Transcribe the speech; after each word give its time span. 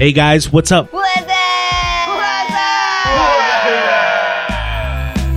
Hey 0.00 0.12
guys, 0.12 0.50
what's 0.50 0.72
up? 0.72 0.88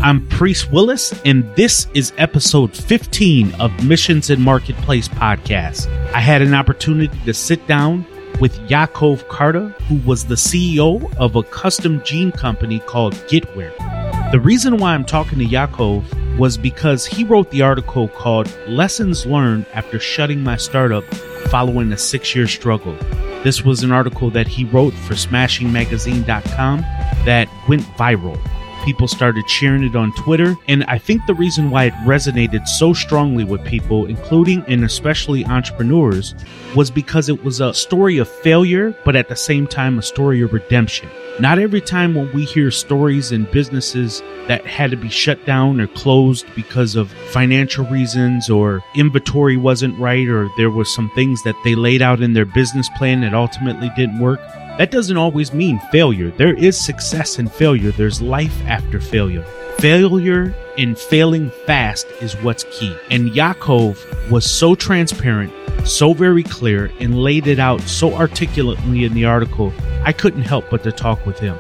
I'm 0.02 0.26
Priest 0.30 0.72
Willis, 0.72 1.14
and 1.26 1.54
this 1.58 1.88
is 1.94 2.14
episode 2.18 2.74
15 2.74 3.56
of 3.56 3.84
Missions 3.84 4.30
and 4.30 4.42
Marketplace 4.42 5.10
podcast. 5.10 5.90
I 6.14 6.22
had 6.22 6.42
an 6.42 6.54
opportunity 6.54 7.20
to 7.26 7.34
sit 7.34 7.68
down 7.68 8.06
with 8.40 8.58
Yaakov 8.70 9.28
Karda, 9.28 9.74
who 9.82 9.98
was 10.08 10.24
the 10.24 10.36
CEO 10.36 11.14
of 11.18 11.36
a 11.36 11.44
custom 11.44 12.02
jean 12.06 12.32
company 12.32 12.80
called 12.80 13.16
Getwear. 13.28 14.32
The 14.32 14.40
reason 14.40 14.78
why 14.78 14.94
I'm 14.94 15.04
talking 15.04 15.40
to 15.40 15.46
Yaakov 15.46 16.38
was 16.38 16.58
because 16.58 17.06
he 17.06 17.26
wrote 17.26 17.52
the 17.52 17.64
article 17.64 18.08
called 18.08 18.50
Lessons 18.70 19.26
Learned 19.26 19.66
After 19.74 20.00
Shutting 20.00 20.42
My 20.42 20.56
Startup 20.56 21.04
Following 21.50 21.92
a 21.92 21.98
Six 21.98 22.34
Year 22.34 22.48
Struggle. 22.48 22.98
This 23.44 23.64
was 23.64 23.84
an 23.84 23.92
article 23.92 24.30
that 24.32 24.48
he 24.48 24.64
wrote 24.64 24.94
for 24.94 25.16
SmashingMagazine.com 25.16 26.82
that 27.26 27.50
went 27.68 27.82
viral. 27.98 28.40
People 28.86 29.08
started 29.08 29.50
sharing 29.50 29.84
it 29.84 29.96
on 29.98 30.14
Twitter, 30.14 30.56
and 30.70 30.86
I 30.86 30.98
think 30.98 31.26
the 31.26 31.34
reason 31.34 31.70
why 31.70 31.86
it 31.86 31.94
resonated 32.06 32.68
so 32.68 32.94
strongly 32.94 33.44
with 33.44 33.64
people, 33.66 34.06
including 34.06 34.64
and 34.68 34.84
especially 34.84 35.46
entrepreneurs, 35.46 36.36
was 36.74 36.90
because 36.90 37.28
it 37.28 37.44
was 37.44 37.60
a 37.60 37.74
story 37.74 38.18
of 38.18 38.30
failure, 38.30 38.96
but 39.04 39.16
at 39.16 39.28
the 39.28 39.36
same 39.36 39.68
time, 39.68 40.00
a 40.00 40.02
story 40.02 40.42
of 40.42 40.54
redemption. 40.54 41.10
Not 41.40 41.58
every 41.58 41.82
time 41.82 42.14
when 42.14 42.32
we 42.32 42.46
hear 42.46 42.70
stories 42.70 43.32
and 43.32 43.50
businesses 43.50 44.22
that 44.48 44.68
had 44.68 44.92
to 44.92 44.98
be 44.98 45.10
shut 45.10 45.44
down 45.46 45.82
or 45.82 45.88
closed 45.88 46.46
because 46.56 46.96
of 46.96 47.12
financial 47.32 47.86
reasons 47.86 48.52
or 48.52 48.84
inventory 48.94 49.58
wasn't 49.58 49.98
right 49.98 50.28
or 50.28 50.48
there 50.58 50.70
was 50.70 50.94
some 50.94 51.10
things 51.16 51.42
that 51.42 51.56
they 51.64 51.74
laid 51.74 52.04
out 52.04 52.22
in 52.22 52.34
their 52.34 52.46
business 52.46 52.88
plan 52.98 53.22
that 53.22 53.34
ultimately 53.34 53.90
didn't 53.96 54.20
work, 54.20 54.40
that 54.78 54.90
doesn't 54.90 55.18
always 55.18 55.54
mean 55.54 55.80
failure. 55.92 56.32
There 56.32 56.56
is 56.56 56.84
success 56.84 57.38
in 57.38 57.48
failure, 57.48 57.92
there's 57.92 58.22
life 58.22 58.60
after 58.66 59.00
failure. 59.00 59.44
Failure 59.78 60.56
and 60.78 60.98
failing 60.98 61.52
fast 61.66 62.08
is 62.22 62.34
what's 62.38 62.64
key. 62.66 62.96
And 63.12 63.32
Yaakov 63.32 64.32
was 64.32 64.50
so 64.50 64.74
transparent, 64.74 65.54
so 65.86 66.14
very 66.14 66.42
clear, 66.42 66.92
and 67.00 67.20
laid 67.20 67.46
it 67.48 67.60
out 67.60 67.82
so 67.82 68.16
articulately 68.16 69.04
in 69.04 69.14
the 69.14 69.26
article, 69.26 69.72
I 70.04 70.14
couldn't 70.14 70.44
help 70.44 70.70
but 70.72 70.84
to 70.84 70.92
talk 70.92 71.26
with 71.26 71.38
him. 71.38 71.58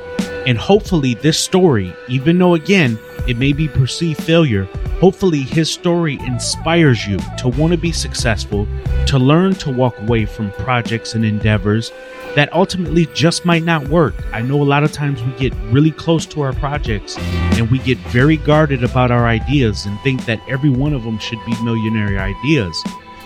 And 0.48 0.58
hopefully, 0.58 1.14
this 1.14 1.38
story, 1.38 1.94
even 2.08 2.38
though 2.38 2.56
again, 2.56 2.98
it 3.28 3.38
may 3.38 3.54
be 3.54 3.68
perceived 3.68 4.24
failure, 4.24 4.66
hopefully, 5.00 5.42
his 5.42 5.72
story 5.72 6.18
inspires 6.22 7.06
you 7.06 7.20
to 7.38 7.50
want 7.50 7.72
to 7.72 7.78
be 7.78 7.92
successful, 7.92 8.68
to 9.06 9.20
learn 9.20 9.54
to 9.56 9.72
walk 9.72 9.98
away 10.00 10.26
from 10.26 10.52
projects 10.52 11.14
and 11.14 11.24
endeavors 11.24 11.92
that 12.36 12.52
ultimately 12.54 13.08
just 13.14 13.46
might 13.46 13.64
not 13.64 13.88
work. 13.90 14.16
I 14.34 14.42
know 14.42 14.62
a 14.62 14.64
lot 14.64 14.84
of 14.84 14.92
times 14.92 15.22
we 15.22 15.32
get 15.34 15.54
really 15.70 15.92
close 15.92 16.26
to 16.28 16.42
our 16.42 16.54
projects 16.54 17.18
and 17.58 17.70
we 17.70 17.80
get 17.80 17.98
very 18.00 18.38
guarded 18.38 18.84
about 18.84 19.12
our 19.12 19.28
ideas 19.28 19.86
and 19.86 20.00
think 20.02 20.26
that 20.26 20.42
every 20.48 20.70
one 20.70 20.94
of 20.94 21.04
them 21.04 21.20
should 21.20 21.44
be 21.46 21.64
millionaire 21.64 22.20
ideas. 22.20 22.84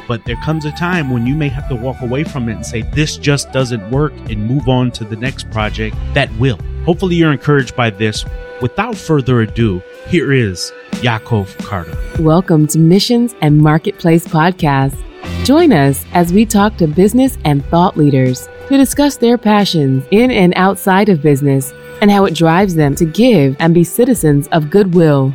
But 0.07 0.23
there 0.25 0.37
comes 0.37 0.65
a 0.65 0.71
time 0.71 1.09
when 1.09 1.27
you 1.27 1.35
may 1.35 1.49
have 1.49 1.67
to 1.69 1.75
walk 1.75 2.01
away 2.01 2.23
from 2.23 2.47
it 2.47 2.53
and 2.53 2.65
say, 2.65 2.81
this 2.81 3.17
just 3.17 3.51
doesn't 3.51 3.89
work 3.91 4.13
and 4.29 4.45
move 4.45 4.69
on 4.69 4.91
to 4.91 5.03
the 5.03 5.17
next 5.17 5.49
project 5.51 5.95
that 6.13 6.33
will. 6.37 6.59
Hopefully, 6.85 7.15
you're 7.15 7.33
encouraged 7.33 7.75
by 7.75 7.89
this. 7.89 8.23
Without 8.61 8.95
further 8.95 9.41
ado, 9.41 9.81
here 10.07 10.31
is 10.31 10.71
Yaakov 10.91 11.47
Karda. 11.57 12.19
Welcome 12.19 12.67
to 12.67 12.79
Missions 12.79 13.35
and 13.41 13.57
Marketplace 13.57 14.25
Podcast. 14.25 14.97
Join 15.43 15.73
us 15.73 16.05
as 16.13 16.31
we 16.31 16.45
talk 16.45 16.77
to 16.77 16.87
business 16.87 17.37
and 17.43 17.65
thought 17.65 17.97
leaders 17.97 18.47
to 18.67 18.77
discuss 18.77 19.15
their 19.15 19.37
passions 19.37 20.05
in 20.11 20.29
and 20.29 20.53
outside 20.57 21.07
of 21.07 21.21
business 21.21 21.73
and 22.01 22.11
how 22.11 22.25
it 22.25 22.35
drives 22.35 22.75
them 22.75 22.95
to 22.95 23.05
give 23.05 23.55
and 23.59 23.73
be 23.73 23.83
citizens 23.83 24.47
of 24.49 24.69
goodwill. 24.69 25.33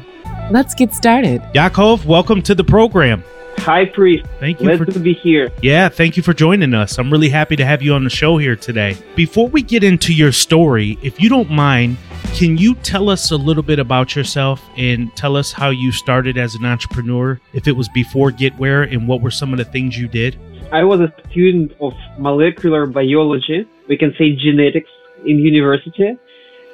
Let's 0.51 0.75
get 0.75 0.95
started. 0.95 1.41
Yaakov, 1.55 2.05
welcome 2.05 2.43
to 2.43 2.55
the 2.55 2.65
program. 2.65 3.25
Hi, 3.59 3.87
Priest. 3.87 4.27
Thank 4.39 4.61
you 4.61 4.67
Glad 4.67 4.79
for 4.79 4.85
to 4.87 4.99
be 4.99 5.15
here. 5.15 5.51
Yeah, 5.63 5.89
thank 5.89 6.17
you 6.17 6.23
for 6.23 6.35
joining 6.35 6.75
us. 6.75 6.99
I'm 6.99 7.11
really 7.11 7.29
happy 7.31 7.57
to 7.57 7.65
have 7.65 7.81
you 7.81 7.95
on 7.95 8.05
the 8.05 8.11
show 8.11 8.37
here 8.37 8.57
today. 8.57 8.97
Before 9.15 9.49
we 9.49 9.63
get 9.63 9.83
into 9.83 10.13
your 10.13 10.33
story, 10.33 10.99
if 11.01 11.21
you 11.21 11.29
don't 11.29 11.51
mind, 11.51 11.97
can 12.35 12.59
you 12.59 12.75
tell 12.77 13.09
us 13.09 13.31
a 13.31 13.37
little 13.37 13.63
bit 13.63 13.79
about 13.79 14.17
yourself 14.17 14.61
and 14.77 15.15
tell 15.17 15.37
us 15.37 15.53
how 15.53 15.71
you 15.71 15.93
started 15.93 16.37
as 16.37 16.55
an 16.55 16.65
entrepreneur? 16.65 17.41
If 17.53 17.69
it 17.69 17.73
was 17.73 17.89
before 17.91 18.31
Getwear 18.31 18.93
and 18.93 19.07
what 19.07 19.23
were 19.23 19.31
some 19.31 19.53
of 19.53 19.59
the 19.59 19.65
things 19.65 19.97
you 19.97 20.09
did? 20.09 20.39
I 20.73 20.83
was 20.85 21.01
a 21.01 21.13
student 21.31 21.73
of 21.81 21.93
molecular 22.19 22.87
biology, 22.87 23.69
we 23.91 23.99
can 23.99 24.15
say 24.19 24.33
genetics, 24.35 24.91
in 25.27 25.39
university. 25.39 26.17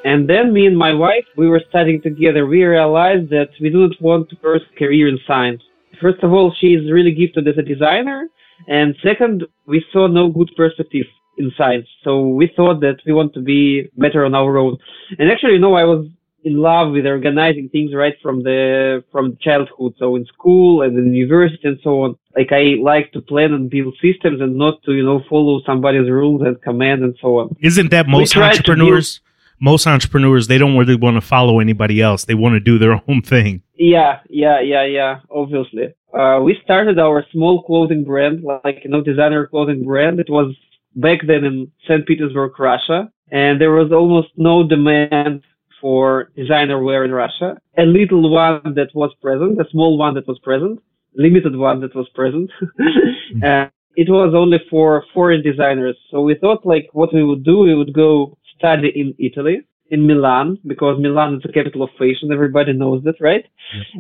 And 0.05 0.29
then 0.31 0.53
me 0.53 0.67
and 0.67 0.79
my 0.79 0.95
wife, 0.95 1.27
we 1.37 1.49
were 1.49 1.61
studying 1.69 2.01
together. 2.01 2.47
We 2.47 2.63
realized 2.63 3.31
that 3.31 3.51
we 3.61 3.71
do 3.71 3.89
not 3.89 4.01
want 4.01 4.31
to 4.31 4.37
pursue 4.37 4.65
a 4.73 4.79
career 4.79 5.09
in 5.09 5.19
science. 5.27 5.63
First 6.01 6.23
of 6.23 6.33
all, 6.33 6.55
she 6.61 6.69
is 6.69 6.93
really 6.93 7.13
gifted 7.13 7.49
as 7.49 7.59
a 7.59 7.63
designer. 7.63 8.29
And 8.69 8.95
second, 9.03 9.45
we 9.67 9.85
saw 9.93 10.07
no 10.07 10.29
good 10.29 10.51
perspective 10.57 11.07
in 11.37 11.51
science. 11.59 11.89
So 12.05 12.29
we 12.29 12.53
thought 12.55 12.81
that 12.81 12.99
we 13.05 13.13
want 13.13 13.35
to 13.35 13.41
be 13.41 13.91
better 13.97 14.25
on 14.25 14.35
our 14.35 14.59
own. 14.59 14.79
And 15.19 15.31
actually, 15.31 15.55
you 15.55 15.59
know, 15.59 15.75
I 15.75 15.85
was 15.85 16.07
in 16.49 16.57
love 16.71 16.93
with 16.93 17.07
organizing 17.07 17.69
things 17.69 17.95
right 17.95 18.17
from 18.23 18.43
the 18.43 19.05
from 19.13 19.37
childhood. 19.41 19.95
So 19.99 20.17
in 20.17 20.25
school 20.27 20.83
and 20.83 20.99
in 20.99 21.15
university 21.15 21.67
and 21.69 21.79
so 21.83 22.03
on. 22.05 22.11
Like 22.37 22.51
I 22.53 22.63
like 22.93 23.13
to 23.13 23.21
plan 23.21 23.53
and 23.53 23.69
build 23.69 23.95
systems 24.07 24.41
and 24.41 24.57
not 24.57 24.83
to, 24.85 24.93
you 24.93 25.05
know, 25.05 25.21
follow 25.29 25.61
somebody's 25.67 26.09
rules 26.09 26.43
and 26.47 26.61
command 26.63 27.03
and 27.03 27.15
so 27.21 27.39
on. 27.41 27.57
Isn't 27.61 27.91
that 27.91 28.09
most 28.09 28.37
entrepreneurs? 28.37 29.21
Most 29.61 29.89
entrepreneurs, 29.89 30.47
they 30.47 30.57
don't 30.57 30.77
really 30.79 30.95
want 30.95 31.17
to 31.17 31.21
follow 31.21 31.59
anybody 31.59 32.01
else. 32.01 32.25
They 32.25 32.35
want 32.35 32.55
to 32.55 32.61
do 32.61 32.79
their 32.79 33.03
own 33.09 33.23
thing. 33.23 33.63
Yeah, 33.75 34.21
yeah, 34.31 34.61
yeah, 34.61 34.85
yeah. 34.85 35.21
Obviously, 35.31 35.95
uh, 36.17 36.39
we 36.43 36.57
started 36.63 36.99
our 36.99 37.25
small 37.33 37.65
clothing 37.65 38.05
brand, 38.05 38.45
like 38.45 38.79
you 38.85 38.91
know, 38.91 39.03
designer 39.03 39.49
clothing 39.49 39.85
brand. 39.85 40.21
It 40.21 40.31
was 40.31 40.55
back 40.95 41.21
then 41.27 41.45
in 41.45 41.73
St. 41.89 42.07
Petersburg, 42.07 42.59
Russia, 42.59 43.11
and 43.31 43.61
there 43.61 43.73
was 43.73 43.91
almost 43.93 44.29
no 44.37 44.67
demand 44.67 45.43
for 45.81 46.31
designer 46.37 46.83
wear 46.83 47.05
in 47.05 47.13
Russia. 47.13 47.57
A 47.77 47.83
little 47.83 48.31
one 48.31 48.75
that 48.75 48.89
was 48.95 49.15
present, 49.23 49.61
a 49.61 49.69
small 49.71 49.99
one 49.99 50.15
that 50.15 50.27
was 50.27 50.39
present, 50.41 50.81
limited 51.15 51.57
one 51.57 51.81
that 51.81 51.95
was 51.95 52.09
present. 52.15 52.51
uh, 53.45 53.67
it 53.97 54.09
was 54.09 54.33
only 54.35 54.59
for 54.71 55.05
foreign 55.13 55.43
designers. 55.43 55.97
So 56.11 56.21
we 56.21 56.37
thought 56.37 56.65
like 56.65 56.89
what 56.93 57.13
we 57.13 57.25
would 57.25 57.45
do, 57.45 57.61
we 57.61 57.75
would 57.75 57.93
go 57.93 58.39
study 58.57 58.93
in 58.95 59.15
Italy, 59.19 59.63
in 59.91 60.07
Milan, 60.07 60.59
because 60.67 61.01
Milan 61.01 61.35
is 61.35 61.43
the 61.43 61.53
capital 61.53 61.83
of 61.83 61.91
fashion. 61.99 62.31
Everybody 62.33 62.73
knows 62.73 63.03
that, 63.05 63.21
right? 63.21 63.45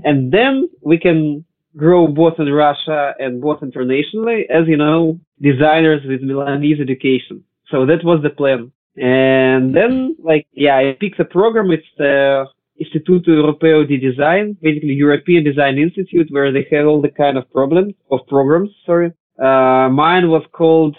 And 0.04 0.32
then 0.32 0.68
we 0.82 0.98
can 0.98 1.44
grow 1.76 2.06
both 2.06 2.34
in 2.38 2.52
Russia 2.52 3.14
and 3.18 3.40
both 3.40 3.62
internationally 3.62 4.46
as, 4.50 4.66
you 4.66 4.76
know, 4.76 5.18
designers 5.40 6.02
with 6.06 6.22
Milanese 6.22 6.80
education. 6.80 7.44
So 7.70 7.86
that 7.86 8.04
was 8.04 8.22
the 8.22 8.30
plan. 8.30 8.72
And 9.00 9.74
then, 9.74 10.16
like, 10.22 10.46
yeah, 10.52 10.76
I 10.76 10.96
picked 10.98 11.20
a 11.20 11.24
program. 11.24 11.70
It's 11.70 11.86
the 11.96 12.46
Instituto 12.80 13.28
Europeo 13.28 13.86
di 13.86 13.98
Design, 13.98 14.56
basically 14.62 14.94
European 14.94 15.44
Design 15.44 15.78
Institute, 15.78 16.28
where 16.30 16.52
they 16.52 16.66
have 16.70 16.86
all 16.86 17.00
the 17.00 17.10
kind 17.10 17.36
of 17.36 17.50
problems 17.52 17.94
of 18.10 18.20
programs. 18.28 18.70
Sorry. 18.86 19.12
Uh, 19.38 19.88
mine 19.90 20.28
was 20.28 20.42
called 20.52 20.96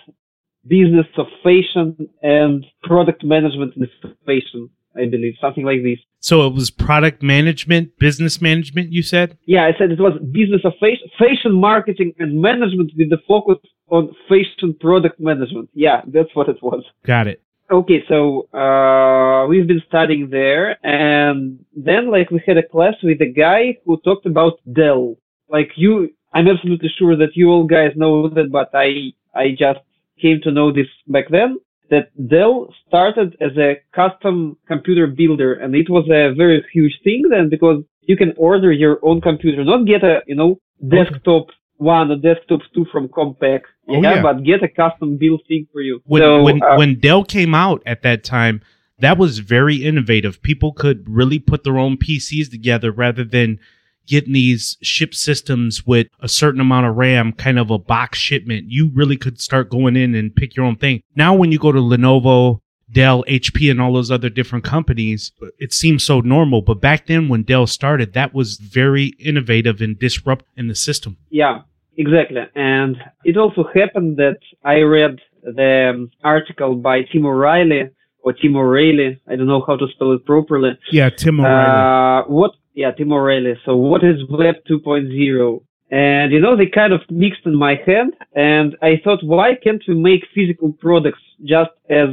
Business 0.68 1.08
of 1.18 1.28
Fashion 1.44 2.10
and 2.22 2.66
Product 2.84 3.24
Management 3.24 3.76
in 3.76 3.88
Fashion, 4.26 4.70
I 4.96 5.06
believe, 5.06 5.36
something 5.42 5.66
like 5.66 5.84
this. 5.84 6.00
So 6.22 6.46
it 6.46 6.54
was 6.54 6.70
product 6.70 7.24
management, 7.24 7.98
business 7.98 8.42
management, 8.42 8.92
you 8.92 9.04
said? 9.04 9.38
Yeah, 9.46 9.66
I 9.66 9.72
said 9.78 9.92
it 9.92 10.00
was 10.00 10.20
business 10.32 10.62
of 10.66 10.74
fashion, 10.80 11.10
fashion 11.18 11.54
marketing 11.54 12.14
and 12.20 12.42
management 12.42 12.92
with 12.98 13.10
the 13.10 13.20
focus 13.26 13.58
on 13.88 14.14
fashion 14.28 14.76
product 14.80 15.20
management. 15.20 15.70
Yeah, 15.74 16.02
that's 16.08 16.30
what 16.34 16.50
it 16.50 16.62
was. 16.62 16.84
Got 17.06 17.28
it. 17.28 17.42
Okay, 17.72 18.04
so 18.08 18.50
uh, 18.52 19.46
we've 19.48 19.68
been 19.68 19.84
studying 19.88 20.30
there, 20.32 20.84
and 20.84 21.64
then 21.76 22.10
like 22.10 22.32
we 22.32 22.42
had 22.44 22.58
a 22.58 22.68
class 22.68 22.96
with 23.04 23.22
a 23.22 23.32
guy 23.32 23.78
who 23.86 23.98
talked 23.98 24.26
about 24.26 24.54
Dell. 24.74 25.18
Like 25.50 25.70
you, 25.76 26.10
I'm 26.34 26.48
absolutely 26.48 26.90
sure 26.98 27.16
that 27.16 27.36
you 27.36 27.50
all 27.50 27.66
guys 27.66 27.92
know 27.96 28.28
that, 28.30 28.52
but 28.52 28.72
I 28.74 29.14
I 29.36 29.52
just 29.52 29.82
came 30.20 30.42
to 30.44 30.52
know 30.52 30.72
this 30.72 30.88
back 31.08 31.26
then. 31.30 31.60
That 31.92 32.10
Dell 32.28 32.74
started 32.88 33.38
as 33.40 33.56
a 33.56 33.78
custom 33.94 34.58
computer 34.68 35.06
builder, 35.06 35.54
and 35.54 35.76
it 35.76 35.92
was 35.92 36.06
a 36.06 36.34
very 36.34 36.66
huge 36.74 37.00
thing 37.04 37.24
then 37.30 37.50
because 37.50 37.84
you 38.02 38.18
can 38.18 38.34
order 38.38 38.72
your 38.72 38.98
own 39.04 39.22
computer, 39.22 39.64
not 39.64 39.86
get 39.86 40.04
a 40.04 40.22
you 40.26 40.36
know 40.36 40.60
desktop 40.88 41.50
one 41.80 42.12
a 42.12 42.18
desktop 42.18 42.60
two 42.74 42.86
from 42.92 43.08
Compaq, 43.08 43.62
Oh, 43.88 44.02
yeah, 44.02 44.16
yeah. 44.16 44.22
but 44.22 44.44
get 44.44 44.62
a 44.64 44.68
custom 44.68 45.18
built 45.18 45.42
thing 45.48 45.68
for 45.74 45.82
you. 45.82 46.02
When 46.06 46.22
so, 46.22 46.44
when 46.44 46.62
uh, 46.62 46.76
when 46.78 47.00
Dell 47.00 47.24
came 47.24 47.56
out 47.56 47.82
at 47.86 48.04
that 48.04 48.24
time, 48.24 48.62
that 49.00 49.18
was 49.18 49.40
very 49.40 49.78
innovative. 49.78 50.42
People 50.44 50.74
could 50.74 51.10
really 51.10 51.40
put 51.40 51.64
their 51.64 51.78
own 51.78 51.98
PCs 51.98 52.52
together 52.52 52.92
rather 52.92 53.24
than 53.24 53.60
getting 54.06 54.34
these 54.34 54.78
ship 54.82 55.14
systems 55.16 55.86
with 55.86 56.08
a 56.20 56.28
certain 56.28 56.60
amount 56.60 56.86
of 56.88 56.96
RAM, 56.96 57.32
kind 57.32 57.58
of 57.60 57.70
a 57.72 57.78
box 57.78 58.18
shipment. 58.18 58.66
You 58.68 58.92
really 58.94 59.18
could 59.18 59.40
start 59.40 59.70
going 59.70 59.96
in 59.96 60.16
and 60.16 60.36
pick 60.36 60.56
your 60.56 60.66
own 60.66 60.76
thing. 60.78 61.02
Now, 61.16 61.34
when 61.36 61.52
you 61.52 61.60
go 61.60 61.72
to 61.72 61.80
Lenovo, 61.80 62.60
Dell, 62.92 63.24
HP, 63.28 63.70
and 63.70 63.80
all 63.80 63.94
those 63.94 64.10
other 64.10 64.30
different 64.30 64.66
companies, 64.66 65.32
it 65.60 65.74
seems 65.74 66.04
so 66.04 66.22
normal. 66.22 66.64
But 66.64 66.82
back 66.82 67.06
then, 67.06 67.30
when 67.30 67.44
Dell 67.44 67.68
started, 67.68 68.14
that 68.14 68.34
was 68.34 68.58
very 68.58 69.14
innovative 69.20 69.80
and 69.80 69.98
disrupt 69.98 70.44
in 70.58 70.68
the 70.70 70.76
system. 70.76 71.18
Yeah, 71.30 71.62
exactly. 72.00 72.42
And 72.56 72.96
it 73.24 73.38
also 73.38 73.64
happened 73.74 74.18
that 74.18 74.40
I 74.64 74.78
read 74.80 75.20
the 75.44 75.92
um, 75.94 76.12
article 76.24 76.76
by 76.76 77.04
Tim 77.04 77.26
O'Reilly 77.26 77.90
or 78.24 78.34
Tim 78.34 78.56
O'Reilly. 78.56 79.22
I 79.28 79.36
don't 79.36 79.48
know 79.48 79.64
how 79.66 79.78
to 79.78 79.88
spell 79.94 80.14
it 80.14 80.26
properly. 80.26 80.72
Yeah, 80.92 81.10
Tim 81.10 81.40
O'Reilly. 81.40 82.24
Uh, 82.26 82.28
what? 82.28 82.52
Yeah, 82.74 82.92
Tim 82.92 83.12
O'Reilly. 83.12 83.54
So 83.66 83.76
what 83.76 84.04
is 84.04 84.18
Web 84.30 84.56
2.0? 84.70 85.62
And 85.92 86.32
you 86.32 86.40
know, 86.40 86.56
they 86.56 86.68
kind 86.68 86.94
of 86.94 87.02
mixed 87.10 87.46
in 87.46 87.56
my 87.56 87.76
head, 87.86 88.08
and 88.36 88.78
I 88.82 89.02
thought, 89.04 89.24
why 89.24 89.56
can't 89.64 89.84
we 89.88 89.96
make 89.96 90.24
physical 90.36 90.72
products 90.74 91.22
just 91.44 91.72
as 91.90 92.10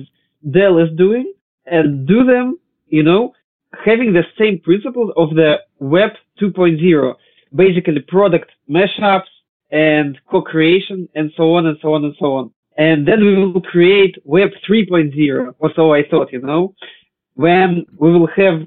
Dell 0.51 0.79
is 0.79 0.89
doing 0.97 1.33
and 1.67 2.07
do 2.07 2.25
them, 2.25 2.59
you 2.87 3.03
know, 3.03 3.35
having 3.85 4.15
the 4.15 4.23
same 4.39 4.61
principles 4.61 5.13
of 5.17 5.31
the 5.31 5.57
Web 5.79 6.11
2.0, 6.41 7.15
basically 7.55 8.01
product 8.01 8.51
mashups 8.71 9.29
and 9.71 10.19
co-creation 10.31 11.09
and 11.15 11.31
so 11.37 11.55
on 11.55 11.67
and 11.67 11.79
so 11.83 11.95
on 11.95 12.05
and 12.05 12.15
so 12.19 12.35
on. 12.35 12.51
And 12.79 13.09
then 13.09 13.25
we 13.25 13.35
will 13.35 13.61
create 13.61 14.17
Web 14.25 14.51
3.0, 14.69 15.55
or 15.59 15.71
so 15.75 15.95
I 15.95 16.03
thought, 16.09 16.33
you 16.33 16.41
know, 16.41 16.75
when 17.35 17.87
we 17.99 18.13
will 18.13 18.29
have 18.37 18.61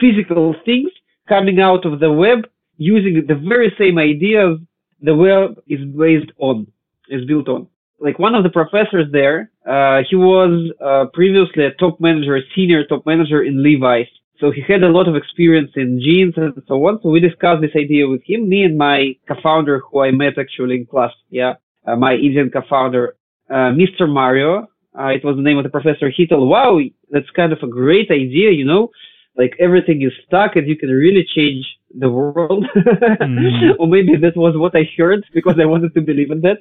physical 0.00 0.54
things 0.64 0.90
coming 1.28 1.60
out 1.60 1.86
of 1.86 2.00
the 2.00 2.12
web 2.12 2.46
using 2.76 3.24
the 3.26 3.34
very 3.34 3.72
same 3.78 3.98
ideas 3.98 4.58
the 5.00 5.14
web 5.14 5.60
is 5.68 5.80
based 5.96 6.30
on, 6.38 6.66
is 7.08 7.24
built 7.26 7.48
on 7.48 7.68
like 8.04 8.18
one 8.18 8.34
of 8.34 8.42
the 8.44 8.50
professors 8.50 9.06
there, 9.12 9.50
uh, 9.66 10.02
he 10.08 10.14
was 10.14 10.70
uh, 10.84 11.06
previously 11.14 11.64
a 11.64 11.72
top 11.72 11.98
manager, 12.00 12.38
senior 12.54 12.84
top 12.84 13.04
manager 13.06 13.42
in 13.42 13.62
Levi's. 13.62 14.06
So 14.44 14.50
he 14.50 14.60
had 14.60 14.82
a 14.82 14.90
lot 14.90 15.08
of 15.08 15.16
experience 15.16 15.70
in 15.74 15.98
jeans 16.04 16.34
and 16.36 16.52
so 16.68 16.74
on. 16.86 17.00
So 17.02 17.08
we 17.08 17.18
discussed 17.18 17.62
this 17.62 17.74
idea 17.74 18.06
with 18.06 18.20
him, 18.26 18.46
me 18.46 18.62
and 18.64 18.76
my 18.76 19.16
co-founder, 19.26 19.80
who 19.90 20.02
I 20.02 20.10
met 20.10 20.38
actually 20.38 20.76
in 20.76 20.84
class. 20.84 21.12
Yeah, 21.30 21.54
uh, 21.86 21.96
my 21.96 22.12
Indian 22.12 22.50
co-founder, 22.50 23.16
uh, 23.48 23.72
Mr. 23.80 24.06
Mario. 24.06 24.68
Uh, 24.98 25.12
it 25.16 25.24
was 25.24 25.36
the 25.36 25.42
name 25.42 25.56
of 25.56 25.64
the 25.64 25.70
professor. 25.70 26.10
He 26.10 26.26
told, 26.26 26.46
"Wow, 26.46 26.78
that's 27.10 27.30
kind 27.30 27.54
of 27.54 27.60
a 27.62 27.66
great 27.66 28.10
idea. 28.10 28.50
You 28.50 28.66
know, 28.66 28.90
like 29.34 29.56
everything 29.58 30.02
is 30.02 30.12
stuck 30.26 30.56
and 30.56 30.68
you 30.68 30.76
can 30.76 30.90
really 30.90 31.26
change 31.34 31.64
the 31.98 32.10
world. 32.10 32.66
mm. 32.76 33.76
or 33.78 33.86
maybe 33.86 34.14
that 34.16 34.36
was 34.36 34.58
what 34.58 34.76
I 34.76 34.84
heard 34.98 35.24
because 35.32 35.56
I 35.58 35.64
wanted 35.64 35.94
to 35.94 36.02
believe 36.02 36.30
in 36.30 36.42
that. 36.42 36.58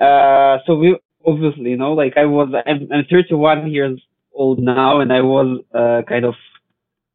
uh, 0.04 0.58
so 0.66 0.74
we 0.74 0.98
obviously, 1.24 1.70
you 1.70 1.76
know, 1.76 1.92
like 1.92 2.14
I 2.16 2.24
was, 2.24 2.48
I'm, 2.66 2.88
I'm 2.92 3.04
31 3.08 3.70
years 3.70 4.00
old 4.34 4.58
now 4.58 5.00
and 5.00 5.12
I 5.12 5.20
was, 5.20 5.60
uh, 5.72 6.02
kind 6.08 6.24
of 6.24 6.34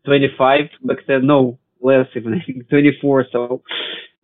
25 0.08 0.62
back 0.86 0.98
then. 1.08 1.28
No, 1.28 1.60
less 1.82 2.08
even, 2.16 2.34
I 2.42 2.44
think 2.44 2.70
24. 2.70 3.26
So 3.32 3.62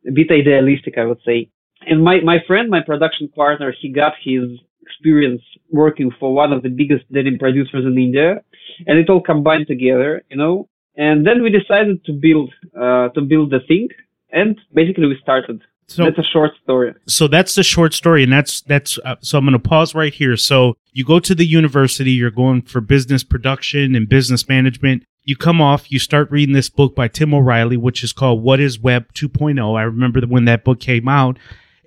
a 0.07 0.12
bit 0.12 0.31
idealistic, 0.31 0.97
I 0.97 1.06
would 1.06 1.19
say. 1.25 1.50
And 1.85 2.03
my, 2.03 2.21
my 2.21 2.38
friend, 2.47 2.69
my 2.69 2.81
production 2.81 3.27
partner, 3.27 3.74
he 3.80 3.89
got 3.89 4.13
his 4.24 4.50
experience 4.81 5.41
working 5.69 6.12
for 6.19 6.33
one 6.33 6.53
of 6.53 6.63
the 6.63 6.69
biggest 6.69 7.12
denim 7.12 7.38
producers 7.38 7.85
in 7.85 7.97
India, 7.97 8.41
and 8.88 8.97
it 8.97 9.09
all 9.09 9.21
combined 9.21 9.68
together, 9.68 10.24
you 10.30 10.38
know. 10.38 10.69
And 10.95 11.25
then 11.25 11.41
we 11.44 11.50
decided 11.50 12.06
to 12.06 12.13
build 12.13 12.53
uh, 12.75 13.09
to 13.09 13.21
build 13.21 13.51
the 13.51 13.59
thing, 13.68 13.89
and 14.31 14.59
basically 14.74 15.07
we 15.07 15.18
started. 15.21 15.62
So 15.88 16.06
that's 16.06 16.19
a 16.19 16.24
short 16.31 16.51
story. 16.63 16.94
So 17.07 17.27
that's 17.27 17.56
the 17.56 17.63
short 17.63 17.94
story, 17.94 18.24
and 18.24 18.31
that's 18.31 18.62
that's. 18.62 19.00
Uh, 19.03 19.15
so 19.21 19.38
I'm 19.38 19.45
going 19.45 19.53
to 19.53 19.59
pause 19.59 19.95
right 19.95 20.13
here. 20.13 20.38
So 20.38 20.77
you 20.91 21.03
go 21.03 21.19
to 21.19 21.35
the 21.35 21.45
university, 21.45 22.12
you're 22.12 22.31
going 22.31 22.62
for 22.62 22.80
business 22.80 23.24
production 23.24 23.95
and 23.95 24.07
business 24.07 24.47
management. 24.47 25.03
You 25.25 25.38
come 25.38 25.62
off, 25.62 25.90
you 25.90 26.00
start 26.00 26.30
reading 26.31 26.54
this 26.54 26.70
book 26.70 26.96
by 26.96 27.08
Tim 27.08 27.34
O'Reilly, 27.34 27.78
which 27.78 28.04
is 28.04 28.12
called 28.12 28.44
"What 28.44 28.60
Is 28.60 28.80
Web 28.80 29.14
2.0." 29.14 29.78
I 29.78 29.84
remember 29.84 30.20
when 30.22 30.46
that 30.46 30.66
book 30.66 30.81
came 30.81 31.08
out, 31.08 31.38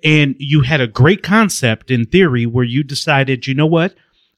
and 0.03 0.35
you 0.39 0.61
had 0.61 0.81
a 0.81 0.87
great 0.87 1.21
concept 1.21 1.91
in 1.91 2.05
theory 2.05 2.47
where 2.47 2.65
you 2.65 2.83
decided, 2.83 3.45
you 3.45 3.53
know 3.53 3.67
what? 3.67 3.93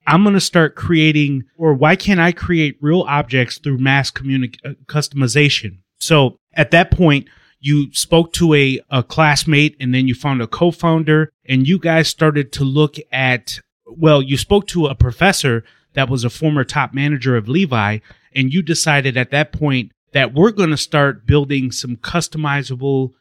I'm 0.05 0.23
going 0.23 0.33
to 0.33 0.41
start 0.41 0.75
creating, 0.75 1.43
or 1.57 1.73
why 1.73 1.95
can't 1.95 2.19
I 2.19 2.31
create 2.31 2.77
real 2.81 3.03
objects 3.03 3.57
through 3.57 3.77
mass 3.77 4.11
communi- 4.11 4.57
uh, 4.65 4.73
customization? 4.87 5.77
So 5.99 6.37
at 6.53 6.71
that 6.71 6.91
point, 6.91 7.27
you 7.61 7.93
spoke 7.93 8.33
to 8.33 8.53
a, 8.53 8.79
a 8.89 9.03
classmate 9.03 9.75
and 9.79 9.93
then 9.93 10.07
you 10.07 10.15
found 10.15 10.41
a 10.41 10.47
co-founder 10.47 11.31
and 11.47 11.67
you 11.67 11.77
guys 11.77 12.07
started 12.07 12.51
to 12.53 12.63
look 12.63 12.95
at, 13.11 13.59
well, 13.85 14.21
you 14.21 14.37
spoke 14.37 14.65
to 14.67 14.87
a 14.87 14.95
professor 14.95 15.63
that 15.93 16.09
was 16.09 16.23
a 16.23 16.29
former 16.29 16.63
top 16.63 16.93
manager 16.93 17.35
of 17.35 17.49
Levi 17.49 17.99
and 18.35 18.53
you 18.53 18.61
decided 18.61 19.17
at 19.17 19.31
that 19.31 19.51
point 19.51 19.91
that 20.13 20.33
we're 20.33 20.51
going 20.51 20.69
to 20.71 20.77
start 20.77 21.25
building 21.25 21.71
some 21.71 21.95
customizable 21.97 23.11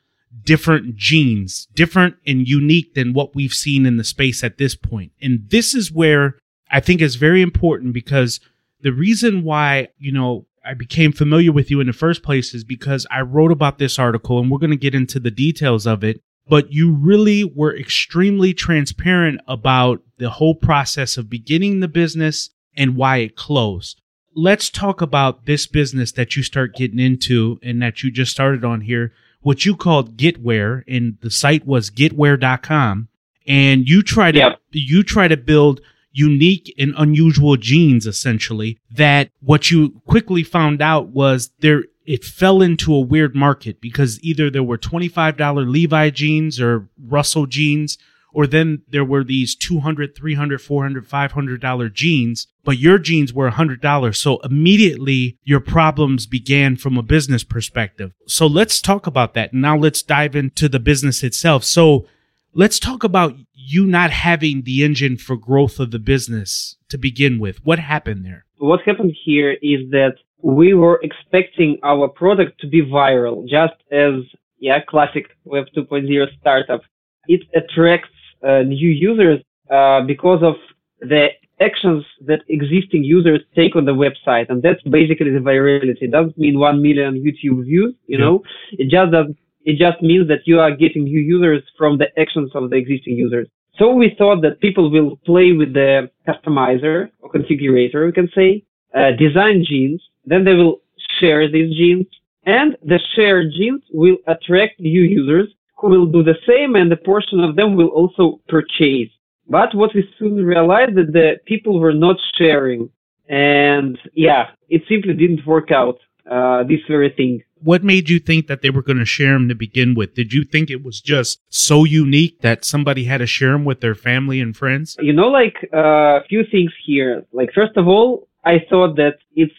different 0.45 0.97
jeans, 0.97 1.67
different 1.75 2.17
and 2.27 2.49
unique 2.49 2.95
than 2.95 3.13
what 3.13 3.35
we've 3.35 3.55
seen 3.55 3.87
in 3.87 3.97
the 3.97 4.05
space 4.05 4.45
at 4.45 4.59
this 4.59 4.75
point. 4.75 5.13
And 5.21 5.49
this 5.51 5.75
is 5.75 5.93
where 5.93 6.37
I 6.71 6.81
think 6.81 7.01
is 7.01 7.17
very 7.17 7.43
important 7.43 7.93
because 7.93 8.41
the 8.81 8.93
reason 8.93 9.43
why, 9.43 9.89
you 9.99 10.13
know, 10.13 10.47
I 10.65 10.75
became 10.75 11.13
familiar 11.13 11.51
with 11.51 11.71
you 11.71 11.81
in 11.81 11.87
the 11.87 11.93
first 11.93 12.23
place 12.23 12.53
is 12.53 12.63
because 12.63 13.07
I 13.11 13.23
wrote 13.23 13.53
about 13.53 13.79
this 13.79 13.99
article 13.99 14.39
and 14.39 14.51
we're 14.51 14.59
going 14.59 14.71
to 14.71 14.77
get 14.77 14.95
into 14.95 15.19
the 15.19 15.31
details 15.31 15.87
of 15.87 16.05
it. 16.05 16.21
But 16.47 16.73
you 16.73 16.93
really 16.93 17.45
were 17.45 17.77
extremely 17.77 18.55
transparent 18.55 19.41
about 19.47 20.03
the 20.17 20.31
whole 20.31 20.55
process 20.55 21.17
of 21.17 21.29
beginning 21.29 21.81
the 21.81 21.89
business 21.89 22.51
and 22.77 22.97
why 22.97 23.19
it 23.19 23.37
closed. 23.37 24.01
Let's 24.39 24.71
talk 24.71 25.01
about 25.01 25.47
this 25.47 25.67
business 25.67 26.13
that 26.13 26.37
you 26.37 26.45
start 26.45 26.77
getting 26.77 27.01
into 27.01 27.59
and 27.61 27.83
that 27.83 28.05
you 28.05 28.11
just 28.11 28.31
started 28.31 28.65
on 28.65 28.83
here 28.83 29.13
what 29.41 29.65
you 29.65 29.77
called 29.77 30.17
Getwear, 30.17 30.83
and 30.87 31.17
the 31.21 31.31
site 31.31 31.67
was 31.67 31.91
getwear.com. 31.91 33.09
And 33.47 33.89
you 33.89 34.03
try 34.03 34.31
to 34.31 34.39
yep. 34.39 34.61
you 34.73 35.03
try 35.03 35.27
to 35.27 35.37
build 35.37 35.81
unique 36.13 36.75
and 36.79 36.95
unusual 36.99 37.57
jeans 37.57 38.07
essentially 38.07 38.79
that 38.91 39.31
what 39.41 39.71
you 39.71 40.01
quickly 40.07 40.43
found 40.43 40.83
out 40.83 41.09
was 41.09 41.51
there 41.61 41.85
it 42.05 42.25
fell 42.25 42.61
into 42.61 42.95
a 42.95 43.01
weird 43.01 43.35
market 43.35 43.81
because 43.81 44.23
either 44.23 44.51
there 44.51 44.63
were 44.63 44.79
$25 44.79 45.71
Levi 45.71 46.11
jeans 46.11 46.61
or 46.61 46.89
Russell 47.07 47.47
jeans 47.47 47.99
or 48.39 48.47
then 48.47 48.83
there 48.89 49.05
were 49.05 49.25
these 49.25 49.57
200 49.57 50.15
300 50.15 50.61
400 50.61 51.09
500 51.09 51.61
dollar 51.61 51.89
jeans 51.89 52.47
but 52.63 52.79
your 52.79 52.97
jeans 52.97 53.33
were 53.33 53.51
$100 53.51 54.15
so 54.15 54.39
immediately 54.45 55.37
your 55.43 55.59
problems 55.59 56.25
began 56.25 56.77
from 56.77 56.97
a 56.97 57.03
business 57.03 57.43
perspective. 57.43 58.13
So 58.29 58.47
let's 58.47 58.81
talk 58.81 59.09
about 59.09 59.35
that. 59.35 59.53
Now 59.53 59.77
let's 59.77 60.03
dive 60.03 60.37
into 60.37 60.69
the 60.69 60.79
business 60.79 61.25
itself. 61.25 61.65
So 61.65 62.07
let's 62.55 62.79
talk 62.79 63.03
about 63.03 63.35
you 63.55 63.87
not 63.87 64.13
having 64.13 64.63
the 64.63 64.85
engine 64.85 65.17
for 65.17 65.37
growth 65.37 65.81
of 65.81 65.91
the 65.91 65.99
business 65.99 66.77
to 66.91 66.97
begin 66.97 67.41
with. 67.41 67.65
What 67.65 67.81
happened 67.81 68.25
there? 68.25 68.45
What 68.59 68.83
happened 68.87 69.17
here 69.25 69.57
is 69.63 69.91
that 69.91 70.15
we 70.43 70.75
were 70.75 71.01
expecting 71.03 71.81
our 71.83 72.07
product 72.07 72.61
to 72.61 72.69
be 72.69 72.83
viral 72.83 73.49
just 73.49 73.75
as 73.91 74.15
yeah 74.61 74.79
classic 74.89 75.27
web 75.45 75.65
2.0 75.77 76.27
startup. 76.39 76.83
It 77.27 77.43
attracts 77.55 78.11
uh, 78.43 78.63
new 78.63 78.89
users 78.89 79.41
uh, 79.71 80.01
because 80.03 80.43
of 80.43 80.55
the 81.01 81.29
actions 81.61 82.05
that 82.27 82.41
existing 82.49 83.05
users 83.05 83.41
take 83.55 83.75
on 83.77 83.85
the 83.85 83.93
website. 83.93 84.49
And 84.49 84.63
that's 84.63 84.83
basically 84.83 85.31
the 85.31 85.41
virality. 85.41 86.03
It 86.03 86.13
doesn't 86.13 86.39
mean 86.39 86.59
1 86.59 86.83
million 86.83 87.15
YouTube 87.15 87.65
views, 87.65 87.95
you 88.07 88.19
yeah. 88.19 88.25
know, 88.25 88.43
it 88.73 88.89
just 88.89 89.13
doesn't. 89.13 89.37
it 89.65 89.77
just 89.77 90.01
means 90.03 90.29
that 90.29 90.43
you 90.47 90.61
are 90.61 90.75
getting 90.75 91.05
new 91.05 91.21
users 91.21 91.63
from 91.77 91.99
the 91.99 92.07
actions 92.19 92.53
of 92.55 92.71
the 92.71 92.77
existing 92.77 93.15
users. 93.17 93.49
So 93.79 93.93
we 93.93 94.15
thought 94.19 94.43
that 94.43 94.61
people 94.61 94.91
will 94.91 95.17
play 95.25 95.53
with 95.53 95.73
the 95.73 96.11
customizer 96.27 97.11
or 97.21 97.31
configurator, 97.31 98.07
we 98.07 98.13
can 98.13 98.29
say, 98.35 98.65
uh, 98.95 99.13
design 99.19 99.65
jeans. 99.69 100.03
then 100.25 100.45
they 100.45 100.55
will 100.55 100.81
share 101.21 101.51
these 101.51 101.71
jeans 101.77 102.07
and 102.45 102.77
the 102.83 102.99
shared 103.15 103.53
jeans 103.57 103.83
will 103.93 104.17
attract 104.27 104.81
new 104.81 105.03
users 105.03 105.49
who 105.79 105.89
will 105.89 106.07
do 106.07 106.23
the 106.23 106.35
same 106.47 106.75
and 106.75 106.93
a 106.93 106.97
portion 106.97 107.41
of 107.41 107.57
them 107.57 107.77
will 107.77 107.89
also 107.89 108.41
purchase. 108.49 109.11
But 109.49 109.75
what 109.75 109.91
we 109.95 110.05
soon 110.19 110.45
realized 110.45 110.97
that 110.97 111.13
the 111.13 111.37
people 111.47 111.81
were 111.81 111.95
not 111.95 112.17
sharing. 112.37 112.91
And 113.29 113.99
yeah, 114.15 114.49
it 114.69 114.83
simply 114.89 115.15
didn't 115.15 115.47
work 115.47 115.71
out, 115.71 115.99
uh, 116.31 116.65
this 116.65 116.81
very 116.89 117.11
thing. 117.11 117.43
What 117.61 117.83
made 117.83 118.09
you 118.09 118.19
think 118.19 118.47
that 118.47 118.63
they 118.63 118.71
were 118.71 118.83
going 118.83 118.99
to 118.99 119.05
share 119.05 119.33
them 119.33 119.49
to 119.49 119.55
begin 119.55 119.95
with? 119.95 120.15
Did 120.15 120.33
you 120.33 120.45
think 120.45 120.71
it 120.71 120.85
was 120.85 121.01
just 121.01 121.41
so 121.49 121.85
unique 121.85 122.41
that 122.43 122.65
somebody 122.65 123.05
had 123.05 123.19
to 123.19 123.27
share 123.27 123.53
them 123.53 123.65
with 123.65 123.81
their 123.81 123.95
family 123.95 124.41
and 124.41 124.57
friends? 124.57 124.97
You 125.01 125.13
know, 125.13 125.29
like 125.29 125.57
uh, 125.73 125.79
a 125.79 126.17
uh, 126.17 126.21
few 126.29 126.45
things 126.51 126.73
here. 126.85 127.25
Like, 127.33 127.51
first 127.55 127.77
of 127.77 127.89
all, 127.89 128.29
I 128.45 128.59
thought 128.71 128.97
that 128.97 129.17
it's 129.35 129.53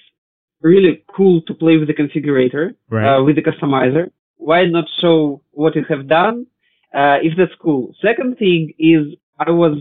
really 0.62 1.04
cool 1.16 1.42
to 1.44 1.54
play 1.54 1.78
with 1.78 1.88
the 1.88 1.94
configurator, 1.94 2.76
right. 2.90 3.18
uh, 3.18 3.24
with 3.24 3.36
the 3.36 3.42
customizer 3.42 4.12
why 4.40 4.66
not 4.66 4.86
show 5.00 5.42
what 5.52 5.76
you 5.76 5.86
have 5.88 6.08
done? 6.08 6.48
Uh, 6.94 7.18
if 7.22 7.38
that's 7.38 7.52
cool. 7.62 7.94
Second 8.02 8.38
thing 8.38 8.74
is 8.80 9.16
I 9.38 9.52
was 9.52 9.78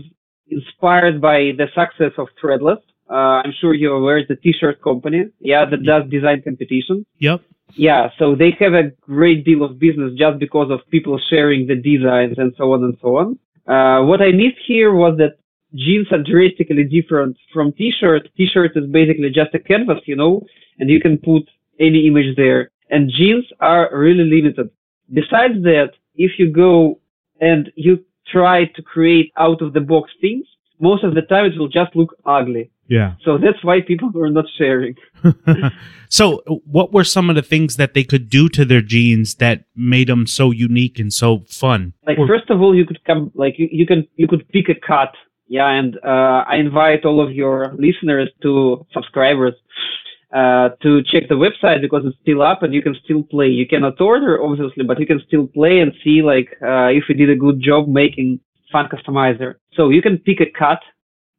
inspired 0.51 1.19
by 1.19 1.51
the 1.57 1.67
success 1.73 2.11
of 2.17 2.27
Threadless. 2.41 2.81
Uh, 3.09 3.41
I'm 3.43 3.53
sure 3.59 3.73
you're 3.73 3.95
aware 3.95 4.21
the 4.27 4.35
T-shirt 4.35 4.83
company. 4.83 5.25
Yeah, 5.39 5.65
that 5.65 5.83
does 5.83 6.03
design 6.11 6.43
competitions. 6.43 7.05
Yep. 7.17 7.41
Yeah, 7.75 8.09
so 8.19 8.35
they 8.35 8.55
have 8.59 8.73
a 8.73 8.91
great 9.01 9.45
deal 9.45 9.63
of 9.63 9.79
business 9.79 10.11
just 10.17 10.39
because 10.39 10.69
of 10.69 10.79
people 10.91 11.19
sharing 11.29 11.65
the 11.65 11.75
designs 11.75 12.37
and 12.37 12.53
so 12.57 12.73
on 12.73 12.83
and 12.83 12.97
so 13.01 13.17
on. 13.17 13.39
Uh, 13.67 14.05
what 14.05 14.21
I 14.21 14.31
missed 14.31 14.61
here 14.67 14.93
was 14.93 15.17
that 15.17 15.37
jeans 15.73 16.07
are 16.11 16.23
drastically 16.23 16.83
different 16.83 17.37
from 17.53 17.71
t-shirt. 17.73 18.29
T-shirt 18.35 18.71
is 18.75 18.85
basically 18.91 19.29
just 19.29 19.53
a 19.53 19.59
canvas, 19.59 19.99
you 20.05 20.15
know, 20.15 20.45
and 20.79 20.89
you 20.89 20.99
can 20.99 21.17
put 21.17 21.43
any 21.79 22.07
image 22.07 22.35
there. 22.35 22.71
And 22.89 23.11
jeans 23.15 23.45
are 23.59 23.89
really 23.93 24.23
limited. 24.23 24.69
Besides 25.13 25.55
that, 25.63 25.91
if 26.15 26.31
you 26.37 26.51
go 26.51 26.99
and 27.39 27.71
you 27.75 28.03
try 28.31 28.65
to 28.65 28.81
create 28.81 29.31
out 29.37 29.61
of 29.61 29.73
the 29.73 29.81
box 29.81 30.11
things, 30.21 30.45
most 30.79 31.03
of 31.03 31.13
the 31.13 31.21
time 31.21 31.45
it 31.45 31.57
will 31.57 31.67
just 31.67 31.95
look 31.95 32.15
ugly. 32.25 32.71
Yeah. 32.87 33.13
So 33.23 33.37
that's 33.37 33.63
why 33.63 33.81
people 33.81 34.09
were 34.11 34.31
not 34.31 34.45
sharing. 34.57 34.95
so, 36.09 36.41
what 36.65 36.91
were 36.91 37.03
some 37.03 37.29
of 37.29 37.35
the 37.35 37.43
things 37.43 37.75
that 37.75 37.93
they 37.93 38.03
could 38.03 38.29
do 38.29 38.49
to 38.49 38.65
their 38.65 38.81
jeans 38.81 39.35
that 39.35 39.65
made 39.75 40.07
them 40.07 40.25
so 40.25 40.49
unique 40.49 40.97
and 40.97 41.13
so 41.13 41.43
fun? 41.47 41.93
Like 42.07 42.17
Or- 42.17 42.27
first 42.27 42.49
of 42.49 42.61
all, 42.61 42.75
you 42.75 42.85
could 42.85 43.03
come 43.05 43.31
like 43.35 43.59
you, 43.59 43.69
you 43.71 43.85
can 43.85 44.07
you 44.15 44.27
could 44.27 44.47
pick 44.49 44.69
a 44.69 44.75
cut. 44.75 45.13
Yeah, 45.47 45.67
and 45.67 45.97
uh, 46.03 46.43
I 46.47 46.57
invite 46.57 47.05
all 47.05 47.21
of 47.21 47.33
your 47.33 47.73
listeners 47.77 48.29
to 48.43 48.85
subscribers 48.93 49.55
uh, 50.33 50.69
to 50.81 51.01
check 51.03 51.27
the 51.27 51.35
website 51.35 51.81
because 51.81 52.03
it's 52.05 52.17
still 52.21 52.41
up 52.41 52.63
and 52.63 52.73
you 52.73 52.81
can 52.81 52.95
still 53.03 53.23
play. 53.23 53.47
You 53.47 53.67
cannot 53.67 53.99
order 53.99 54.41
obviously, 54.41 54.83
but 54.83 54.99
you 54.99 55.07
can 55.07 55.21
still 55.27 55.47
play 55.47 55.79
and 55.79 55.91
see 56.03 56.21
like 56.21 56.49
uh, 56.61 56.87
if 56.87 57.05
you 57.09 57.15
did 57.15 57.29
a 57.29 57.35
good 57.35 57.61
job 57.61 57.87
making 57.87 58.39
fun 58.71 58.87
customizer. 58.87 59.55
So 59.73 59.89
you 59.89 60.01
can 60.01 60.17
pick 60.19 60.39
a 60.41 60.51
cut. 60.57 60.79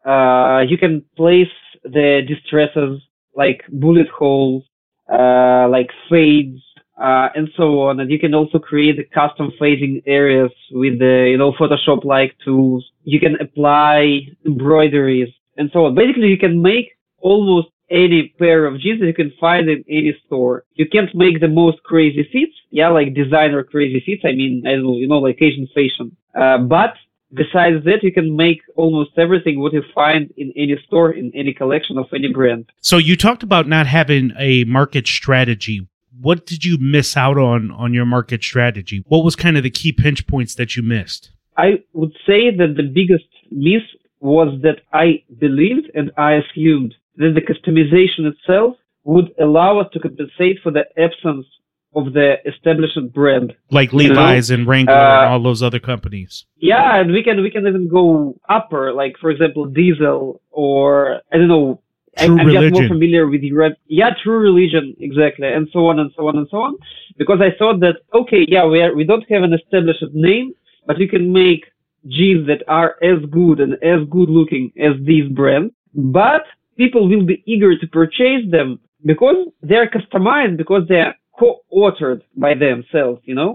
Uh, 0.05 0.63
you 0.63 0.79
can 0.79 1.05
place 1.17 1.55
the 1.85 2.23
distresses 2.27 3.01
like 3.35 3.63
bullet 3.69 4.09
holes, 4.09 4.65
uh, 5.13 5.69
like 5.69 5.91
fades, 6.09 6.61
uh, 7.01 7.29
and 7.35 7.49
so 7.57 7.83
on. 7.83 8.01
And 8.01 8.11
you 8.11 8.19
can 8.19 8.35
also 8.35 8.59
create 8.59 8.97
custom 9.13 9.53
fading 9.59 10.03
areas 10.07 10.51
with 10.73 10.99
the, 10.99 11.29
you 11.31 11.39
know, 11.39 11.53
Photoshop 11.53 12.05
like 12.05 12.37
tools. 12.45 12.85
You 13.05 13.21
can 13.21 13.37
apply 13.41 14.21
embroideries 14.45 15.29
and 15.57 15.71
so 15.73 15.87
on. 15.87 15.95
Basically, 15.95 16.29
you 16.29 16.39
can 16.39 16.61
make 16.61 16.91
almost 17.19 17.69
any 17.91 18.35
pair 18.39 18.67
of 18.67 18.81
jeans 18.81 19.01
that 19.01 19.07
you 19.07 19.15
can 19.15 19.33
find 19.41 19.69
in 19.69 19.85
any 19.89 20.15
store. 20.27 20.65
You 20.75 20.87
can't 20.89 21.15
make 21.15 21.41
the 21.41 21.49
most 21.49 21.83
crazy 21.83 22.29
fits. 22.33 22.53
Yeah, 22.71 22.89
like 22.89 23.15
designer 23.15 23.65
crazy 23.65 24.03
fits. 24.05 24.23
I 24.25 24.33
mean, 24.33 24.63
I 24.67 24.73
don't 24.73 24.85
know, 24.85 24.97
you 24.97 25.09
know, 25.09 25.19
like 25.19 25.39
Asian 25.41 25.69
fashion. 25.75 26.17
Uh, 26.35 26.59
but 26.59 26.95
besides 27.35 27.85
that, 27.85 28.03
you 28.03 28.13
can 28.13 28.37
make 28.37 28.61
almost 28.77 29.11
everything 29.19 29.61
what 29.61 29.73
you 29.73 29.83
find 29.95 30.33
in 30.37 30.53
any 30.57 30.77
store, 30.87 31.13
in 31.13 31.33
any 31.35 31.53
collection 31.53 31.99
of 31.99 32.07
any 32.15 32.33
brand. 32.33 32.71
So, 32.81 32.97
you 32.97 33.17
talked 33.17 33.43
about 33.43 33.67
not 33.67 33.87
having 33.87 34.33
a 34.39 34.65
market 34.65 35.07
strategy. 35.07 35.89
What 36.21 36.47
did 36.47 36.65
you 36.65 36.77
miss 36.79 37.17
out 37.17 37.39
on 37.39 37.71
on 37.71 37.95
your 37.95 38.07
market 38.07 38.43
strategy? 38.43 39.05
What 39.09 39.25
was 39.25 39.37
kind 39.37 39.57
of 39.57 39.63
the 39.63 39.71
key 39.71 39.93
pinch 39.93 40.27
points 40.27 40.55
that 40.57 40.77
you 40.77 40.83
missed? 40.83 41.31
I 41.57 41.83
would 41.93 42.13
say 42.27 42.55
that 42.57 42.75
the 42.77 42.83
biggest 42.83 43.27
miss 43.51 43.83
was 44.21 44.61
that 44.63 44.81
I 44.93 45.23
believed 45.39 45.91
and 45.95 46.11
I 46.17 46.35
assumed 46.35 46.95
that 47.17 47.35
the 47.35 47.41
customization 47.41 48.31
itself 48.33 48.77
would 49.05 49.33
allow 49.41 49.79
us 49.79 49.87
to 49.93 50.01
compensate 50.01 50.59
for 50.63 50.71
the 50.71 50.85
absence 50.99 51.47
of 51.95 52.13
the 52.13 52.37
established 52.47 52.99
brand. 53.13 53.53
Like 53.71 53.93
You 53.93 54.09
know, 54.09 54.15
Levi's 54.15 54.51
and 54.51 54.67
Wrangler 54.67 54.95
uh, 54.95 55.25
and 55.25 55.33
all 55.33 55.43
those 55.43 55.63
other 55.63 55.81
companies. 55.81 56.47
Yeah, 56.57 57.01
and 57.01 57.13
we 57.13 57.23
can 57.23 57.43
we 57.43 57.51
can 57.51 57.67
even 57.67 57.89
go 57.89 58.39
upper, 58.49 58.93
like 58.93 59.17
for 59.21 59.31
example, 59.31 59.67
Diesel 59.67 60.41
or 60.51 61.21
I 61.33 61.37
don't 61.39 61.49
know. 61.49 61.83
I, 62.19 62.27
True 62.27 62.41
I'm 62.41 62.51
just 62.51 62.73
more 62.73 62.89
familiar 62.89 63.27
with 63.29 63.43
Europe. 63.43 63.75
Yeah, 63.87 64.11
True 64.23 64.39
Religion, 64.39 64.97
exactly, 65.01 65.49
and 65.49 65.69
so 65.73 65.87
on 65.87 65.99
and 66.01 66.11
so 66.17 66.29
on 66.29 66.37
and 66.37 66.47
so 66.51 66.59
on. 66.59 66.77
Because 67.17 67.41
I 67.41 67.57
thought 67.57 67.81
that 67.81 67.97
okay, 68.15 68.45
yeah, 68.49 68.67
we 68.67 68.83
are 68.83 68.95
we 68.95 69.05
don't 69.05 69.29
have 69.31 69.43
an 69.43 69.55
established 69.55 70.05
name, 70.13 70.53
but 70.87 70.99
we 70.99 71.09
can 71.09 71.33
make 71.33 71.65
jeans 72.07 72.47
that 72.47 72.63
are 72.67 72.97
as 73.03 73.19
good 73.31 73.61
and 73.61 73.75
as 73.75 74.09
good 74.09 74.31
looking 74.31 74.73
as 74.81 74.95
these 75.05 75.29
brands, 75.29 75.73
but 75.95 76.43
people 76.83 77.03
will 77.09 77.27
be 77.35 77.39
eager 77.53 77.73
to 77.83 77.87
purchase 78.01 78.43
them 78.57 78.69
because 79.11 79.39
they're 79.69 79.91
customized 79.99 80.57
because 80.63 80.83
they're 80.91 81.15
co-authored 81.39 82.21
by 82.45 82.53
themselves. 82.67 83.21
You 83.31 83.35
know. 83.41 83.51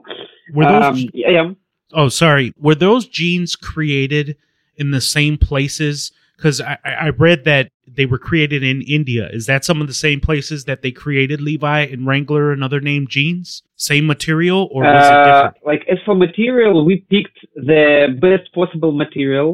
Were 0.56 0.66
those 0.66 0.84
Um, 0.84 1.10
yeah. 1.14 1.52
Oh, 2.00 2.10
sorry. 2.10 2.48
Were 2.66 2.76
those 2.88 3.04
jeans 3.18 3.52
created 3.56 4.28
in 4.82 4.88
the 4.92 5.02
same 5.18 5.36
places? 5.50 6.12
Because 6.36 6.58
I, 6.62 6.78
I 6.90 6.92
I 7.08 7.10
read 7.28 7.40
that 7.46 7.66
they 7.98 8.06
were 8.12 8.22
created 8.30 8.62
in 8.72 8.78
India. 9.00 9.24
Is 9.40 9.46
that 9.52 9.64
some 9.70 9.80
of 9.84 9.88
the 9.88 10.00
same 10.08 10.20
places 10.28 10.60
that 10.70 10.80
they 10.84 10.92
created 11.04 11.38
Levi 11.50 11.82
and 11.94 12.02
Wrangler 12.10 12.46
and 12.54 12.62
other 12.68 12.82
named 12.92 13.10
jeans? 13.16 13.48
Same 13.92 14.06
material, 14.16 14.60
or 14.74 14.82
was 14.84 15.08
it 15.08 15.14
Uh, 15.14 15.26
different? 15.26 15.56
like 15.72 15.84
as 15.94 16.00
for 16.06 16.16
material, 16.28 16.76
we 16.90 16.96
picked 17.14 17.40
the 17.72 17.86
best 18.26 18.46
possible 18.60 18.92
material. 19.06 19.48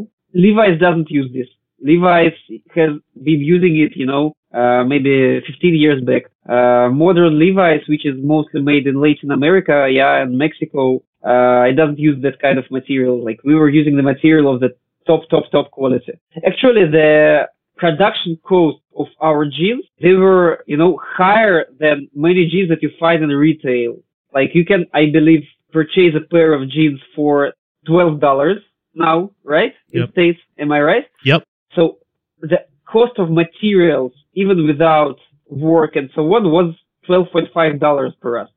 Levi's 0.46 0.80
doesn't 0.86 1.10
use 1.20 1.30
this. 1.38 1.50
Levi's 1.82 2.34
has 2.76 2.92
been 3.24 3.42
using 3.42 3.78
it, 3.78 3.96
you 3.96 4.06
know, 4.06 4.34
uh, 4.54 4.84
maybe 4.84 5.42
15 5.48 5.76
years 5.76 6.02
back. 6.04 6.24
Uh, 6.48 6.90
modern 6.90 7.40
Levi's, 7.40 7.88
which 7.88 8.06
is 8.06 8.16
mostly 8.22 8.62
made 8.62 8.88
in 8.88 9.02
Latin 9.02 9.32
America, 9.32 9.88
yeah, 9.90 10.22
and 10.22 10.38
Mexico, 10.38 11.04
uh, 11.24 11.64
it 11.70 11.76
doesn't 11.76 12.00
use 12.00 12.22
that 12.24 12.40
kind 12.42 12.58
of 12.58 12.70
material. 12.72 13.24
Like 13.24 13.40
we 13.44 13.56
were 13.56 13.70
using 13.70 13.96
the 13.96 14.04
material 14.04 14.54
of 14.54 14.60
the 14.60 14.70
top, 15.08 15.22
top, 15.30 15.44
top 15.52 15.72
quality. 15.72 16.14
Actually, 16.46 16.86
the 16.90 17.48
production 17.78 18.38
cost 18.44 18.80
of 18.98 19.08
our 19.22 19.46
jeans, 19.46 19.86
they 20.02 20.14
were, 20.14 20.64
you 20.68 20.78
know, 20.78 21.00
higher 21.04 21.66
than 21.80 22.10
many 22.16 22.48
jeans 22.48 22.70
that 22.70 22.82
you 22.82 22.92
find 23.00 23.24
in 23.24 23.30
retail. 23.30 23.98
Like 24.34 24.52
you 24.54 24.66
can, 24.66 24.86
I 24.94 25.08
believe, 25.12 25.44
purchase 25.72 26.14
a 26.16 26.28
pair 26.30 26.54
of 26.54 26.70
jeans 26.70 27.00
for 27.16 27.54
twelve 27.86 28.20
dollars 28.20 28.58
now, 28.94 29.32
right? 29.44 29.74
Yep. 29.92 30.06
In 30.06 30.12
States, 30.12 30.40
am 30.58 30.72
I 30.72 30.82
right? 30.82 31.06
Yep. 31.26 31.44
So 31.76 32.00
the 32.42 32.60
cost 32.86 33.14
of 33.18 33.30
materials, 33.30 34.14
even 34.34 34.68
without 34.68 35.18
work 35.50 35.96
and 35.96 36.10
so 36.16 36.22
on, 36.36 36.52
was 36.52 36.76
twelve 37.06 37.28
point 37.32 37.50
five 37.54 37.80
dollars 37.80 38.14
per 38.22 38.40
us 38.40 38.50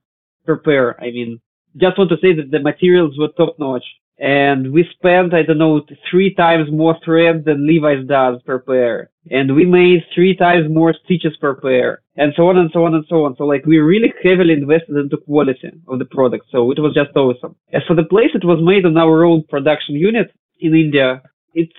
per 0.45 0.57
pair. 0.59 1.01
I 1.01 1.07
mean, 1.07 1.41
just 1.77 1.99
want 1.99 2.11
to 2.11 2.19
say 2.21 2.35
that 2.35 2.51
the 2.51 2.61
materials 2.61 3.19
were 3.19 3.29
top 3.29 3.59
notch. 3.59 3.85
And 4.17 4.73
we 4.73 4.89
spent, 4.97 5.35
I 5.35 5.43
don't 5.43 5.59
know, 5.59 5.85
three 6.09 6.33
times 6.35 6.71
more 6.71 6.97
thread 7.05 7.45
than 7.45 7.67
Levi's 7.67 8.07
does 8.07 8.41
per 8.43 8.61
pair. 8.61 9.11
And 9.33 9.57
we 9.57 9.65
made 9.67 10.05
three 10.15 10.37
times 10.37 10.71
more 10.71 10.95
stitches 11.05 11.37
per 11.41 11.57
pair. 11.57 12.01
And 12.15 12.33
so 12.37 12.49
on 12.49 12.57
and 12.59 12.71
so 12.73 12.85
on 12.85 12.95
and 12.95 13.05
so 13.09 13.25
on. 13.25 13.35
So 13.37 13.45
like 13.45 13.67
we 13.67 13.79
really 13.79 14.15
heavily 14.23 14.53
invested 14.53 14.97
into 14.97 15.17
quality 15.17 15.73
of 15.89 15.99
the 15.99 16.05
product. 16.05 16.47
So 16.53 16.71
it 16.71 16.79
was 16.79 16.95
just 16.95 17.17
awesome. 17.17 17.57
As 17.73 17.83
for 17.89 17.97
the 17.97 18.05
place, 18.05 18.31
it 18.35 18.45
was 18.45 18.61
made 18.63 18.87
on 18.87 18.97
our 18.97 19.25
own 19.25 19.43
production 19.49 19.97
unit 19.97 20.31
in 20.61 20.77
India. 20.77 21.21
It's 21.55 21.73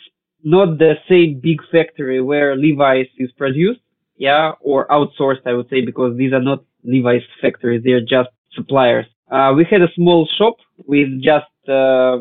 not 0.46 0.78
the 0.78 0.94
same 1.10 1.42
big 1.42 1.60
factory 1.72 2.22
where 2.22 2.56
Levi's 2.56 3.08
is 3.18 3.32
produced. 3.34 3.82
Yeah. 4.18 4.52
Or 4.62 4.88
outsourced, 4.88 5.46
I 5.46 5.54
would 5.54 5.70
say, 5.70 5.82
because 5.82 6.16
these 6.16 6.32
are 6.32 6.42
not 6.42 6.64
Levi's 6.84 7.24
factories. 7.42 7.82
They're 7.84 8.00
just 8.00 8.30
suppliers. 8.54 9.06
Uh, 9.30 9.54
we 9.58 9.66
had 9.70 9.82
a 9.82 9.92
small 9.96 10.28
shop 10.38 10.56
with 10.86 11.10
just 11.22 11.70
uh, 11.70 12.20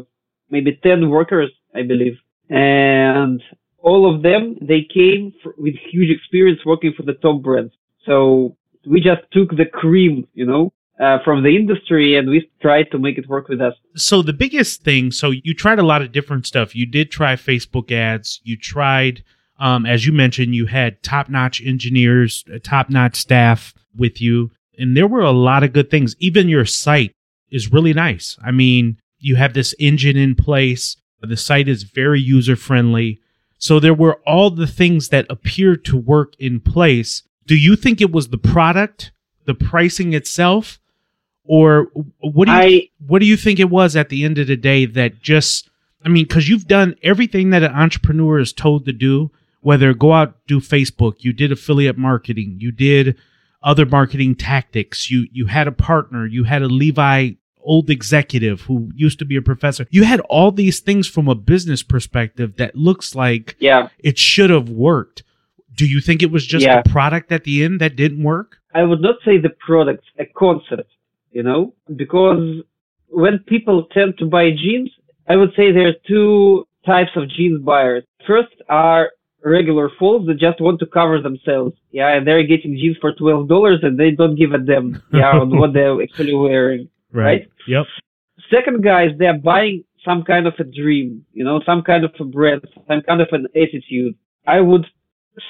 maybe 0.51 0.81
10 0.83 1.11
workers, 1.11 1.51
I 1.75 1.83
believe. 1.83 2.17
And 2.49 3.43
all 3.79 4.13
of 4.13 4.23
them, 4.23 4.57
they 4.61 4.83
came 4.93 5.33
f- 5.45 5.53
with 5.59 5.75
huge 5.91 6.11
experience 6.11 6.61
working 6.65 6.95
for 6.97 7.03
the 7.03 7.15
top 7.15 7.43
brands. 7.43 7.73
So 8.07 8.57
we 8.87 9.01
just 9.01 9.23
took 9.33 9.51
the 9.51 9.67
cream, 9.67 10.27
you 10.35 10.47
know, 10.47 10.73
uh, 11.01 11.19
from 11.25 11.43
the 11.43 11.57
industry 11.57 12.17
and 12.17 12.29
we 12.29 12.49
tried 12.63 12.91
to 12.93 12.99
make 12.99 13.19
it 13.19 13.29
work 13.29 13.49
with 13.49 13.61
us. 13.61 13.75
So 13.97 14.23
the 14.23 14.33
biggest 14.33 14.83
thing, 14.83 15.11
so 15.11 15.31
you 15.31 15.55
tried 15.55 15.79
a 15.79 15.85
lot 15.85 16.03
of 16.03 16.13
different 16.13 16.47
stuff. 16.47 16.75
You 16.75 16.87
did 16.87 17.11
try 17.11 17.35
Facebook 17.35 17.91
ads. 17.91 18.41
You 18.45 18.57
tried, 18.57 19.25
um, 19.59 19.87
as 19.87 20.07
you 20.07 20.13
mentioned, 20.13 20.55
you 20.55 20.67
had 20.67 21.03
top-notch 21.03 21.63
engineers, 21.65 22.45
top-notch 22.63 23.17
staff 23.17 23.75
with 23.97 24.21
you, 24.21 24.51
and 24.79 24.97
there 24.97 25.07
were 25.07 25.23
a 25.23 25.31
lot 25.31 25.63
of 25.63 25.73
good 25.73 25.91
things. 25.91 26.17
Even 26.19 26.49
your 26.49 26.65
site 26.65 27.13
is 27.51 27.73
really 27.73 27.93
nice. 27.93 28.37
I 28.45 28.51
mean, 28.51 28.99
you 29.19 29.37
have 29.37 29.55
this 29.55 29.75
engine 29.79 30.17
in 30.17 30.35
place. 30.35 30.97
The 31.21 31.37
site 31.37 31.69
is 31.69 31.85
very 31.85 32.21
user-friendly. 32.21 33.21
So 33.59 33.81
there 33.81 33.95
were 33.95 34.21
all 34.27 34.51
the 34.51 34.67
things 34.67 35.09
that 35.09 35.27
appeared 35.31 35.85
to 35.87 35.97
work 35.97 36.35
in 36.39 36.61
place. 36.61 37.23
Do 37.47 37.57
you 37.57 37.77
think 37.77 38.01
it 38.01 38.13
was 38.13 38.29
the 38.29 38.39
product, 38.39 39.13
the 39.47 39.55
pricing 39.55 40.13
itself, 40.13 40.79
or 41.45 41.89
what 42.21 42.47
do 42.47 42.53
you 42.53 42.59
I, 42.59 42.89
what 43.07 43.19
do 43.21 43.27
you 43.27 43.37
think 43.37 43.59
it 43.61 43.71
was 43.71 43.97
at 43.97 44.09
the 44.09 44.25
end 44.25 44.39
of 44.39 44.47
the 44.47 44.57
day 44.57 44.87
that 44.87 45.21
just 45.21 45.69
i 46.05 46.09
mean 46.09 46.25
because 46.25 46.49
you've 46.49 46.67
done 46.67 46.95
everything 47.03 47.51
that 47.51 47.63
an 47.63 47.73
entrepreneur 47.73 48.39
is 48.39 48.53
told 48.53 48.85
to 48.87 48.93
do 48.93 49.31
whether 49.61 49.93
go 49.95 50.13
out 50.13 50.37
do 50.47 50.61
facebook 50.61 51.17
you 51.19 51.33
did 51.33 51.53
affiliate 51.53 51.99
marketing 51.99 52.57
you 52.61 52.73
did 52.73 53.17
other 53.63 53.87
marketing 53.87 54.35
tactics 54.35 55.11
you 55.11 55.27
you 55.33 55.47
had 55.47 55.67
a 55.69 55.73
partner 55.73 56.27
you 56.27 56.45
had 56.45 56.63
a 56.63 56.69
levi 56.69 57.31
old 57.67 57.89
executive 57.89 58.61
who 58.63 58.91
used 58.95 59.19
to 59.19 59.25
be 59.25 59.37
a 59.37 59.41
professor. 59.41 59.87
You 59.91 60.05
had 60.05 60.21
all 60.29 60.53
these 60.53 60.81
things 60.81 61.09
from 61.09 61.29
a 61.29 61.35
business 61.35 61.83
perspective 61.83 62.57
that 62.57 62.77
looks 62.77 63.15
like 63.15 63.57
Yeah. 63.59 63.89
it 64.01 64.19
should 64.19 64.51
have 64.51 64.69
worked. 64.69 65.23
Do 65.75 65.87
you 65.87 66.03
think 66.03 66.23
it 66.23 66.31
was 66.31 66.47
just 66.47 66.67
Yeah. 66.67 66.83
the 66.83 66.91
product 66.91 67.33
at 67.33 67.45
the 67.45 67.65
end 67.65 67.81
that 67.81 67.97
didn't 67.97 68.23
work? 68.23 68.59
I 68.75 68.83
would 68.83 69.01
not 69.01 69.17
say 69.25 69.39
the 69.39 69.49
product, 69.49 70.05
a 70.19 70.27
concept, 70.27 70.91
you 71.35 71.43
know, 71.43 71.75
because 71.95 72.63
when 73.09 73.39
people 73.41 73.87
tend 73.93 74.17
to 74.19 74.27
buy 74.27 74.51
jeans, 74.51 74.91
I 75.29 75.37
would 75.37 75.51
say 75.57 75.73
there 75.73 75.89
are 75.89 76.01
two 76.09 76.67
types 76.87 77.11
of 77.17 77.29
jeans 77.29 77.61
buyers. 77.63 78.05
First 78.27 78.55
are 78.69 79.11
regular 79.45 79.91
fools 79.99 80.27
that 80.27 80.39
just 80.39 80.61
want 80.61 80.79
to 80.81 80.87
cover 80.87 81.21
themselves. 81.21 81.75
Yeah, 81.91 82.09
and 82.15 82.27
they're 82.27 82.47
getting 82.47 82.77
jeans 82.77 82.97
for 83.01 83.13
twelve 83.13 83.49
dollars 83.49 83.81
and 83.83 83.99
they 83.99 84.13
don't 84.13 84.37
give 84.37 84.53
a 84.53 84.59
damn 84.59 85.03
yeah 85.13 85.33
on 85.33 85.59
what 85.59 85.73
they're 85.75 86.01
actually 86.07 86.35
wearing. 86.35 86.89
Right. 87.13 87.49
Yep. 87.69 87.87
Second 88.51 88.83
guys, 88.83 89.11
they're 89.19 89.39
buying 89.39 89.85
some 90.05 90.23
kind 90.23 90.47
of 90.47 90.55
a 90.59 90.65
dream, 90.65 91.25
you 91.33 91.45
know, 91.45 91.61
some 91.65 91.83
kind 91.83 92.05
of 92.05 92.13
a 92.21 92.25
brand, 92.25 92.63
some 92.89 93.03
kind 93.03 93.21
of 93.21 93.29
an 93.33 93.47
attitude. 93.57 94.15
I 94.47 94.61
would 94.61 94.87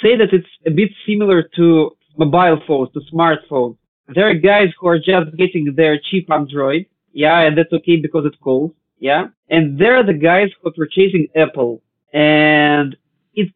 say 0.02 0.16
that 0.16 0.32
it's 0.32 0.46
a 0.66 0.70
bit 0.70 0.90
similar 1.06 1.42
to 1.56 1.90
mobile 2.16 2.60
phones, 2.66 2.90
to 2.92 3.00
smartphones. 3.12 3.76
There 4.08 4.28
are 4.28 4.34
guys 4.34 4.68
who 4.78 4.88
are 4.88 4.98
just 4.98 5.36
getting 5.36 5.74
their 5.74 5.98
cheap 5.98 6.30
Android, 6.30 6.86
yeah, 7.12 7.40
and 7.40 7.56
that's 7.56 7.72
okay 7.72 7.96
because 7.96 8.24
it's 8.26 8.36
cool, 8.42 8.74
yeah. 8.98 9.28
And 9.48 9.78
there 9.78 9.96
are 9.96 10.04
the 10.04 10.12
guys 10.12 10.50
who 10.60 10.68
are 10.68 10.72
purchasing 10.72 11.28
Apple, 11.34 11.82
and 12.12 12.96
it's 13.34 13.52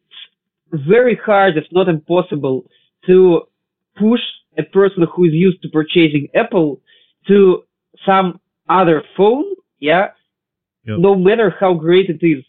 very 0.71 1.15
hard, 1.15 1.57
if 1.57 1.65
not 1.71 1.87
impossible, 1.87 2.65
to 3.05 3.43
push 3.97 4.21
a 4.57 4.63
person 4.63 5.05
who 5.13 5.25
is 5.25 5.33
used 5.33 5.61
to 5.61 5.69
purchasing 5.69 6.27
Apple 6.35 6.81
to 7.27 7.63
some 8.05 8.39
other 8.69 9.03
phone, 9.15 9.45
yeah, 9.79 10.09
Yep. 10.85 10.99
no 10.99 11.13
matter 11.15 11.55
how 11.59 11.73
great 11.73 12.09
it 12.09 12.25
is. 12.25 12.43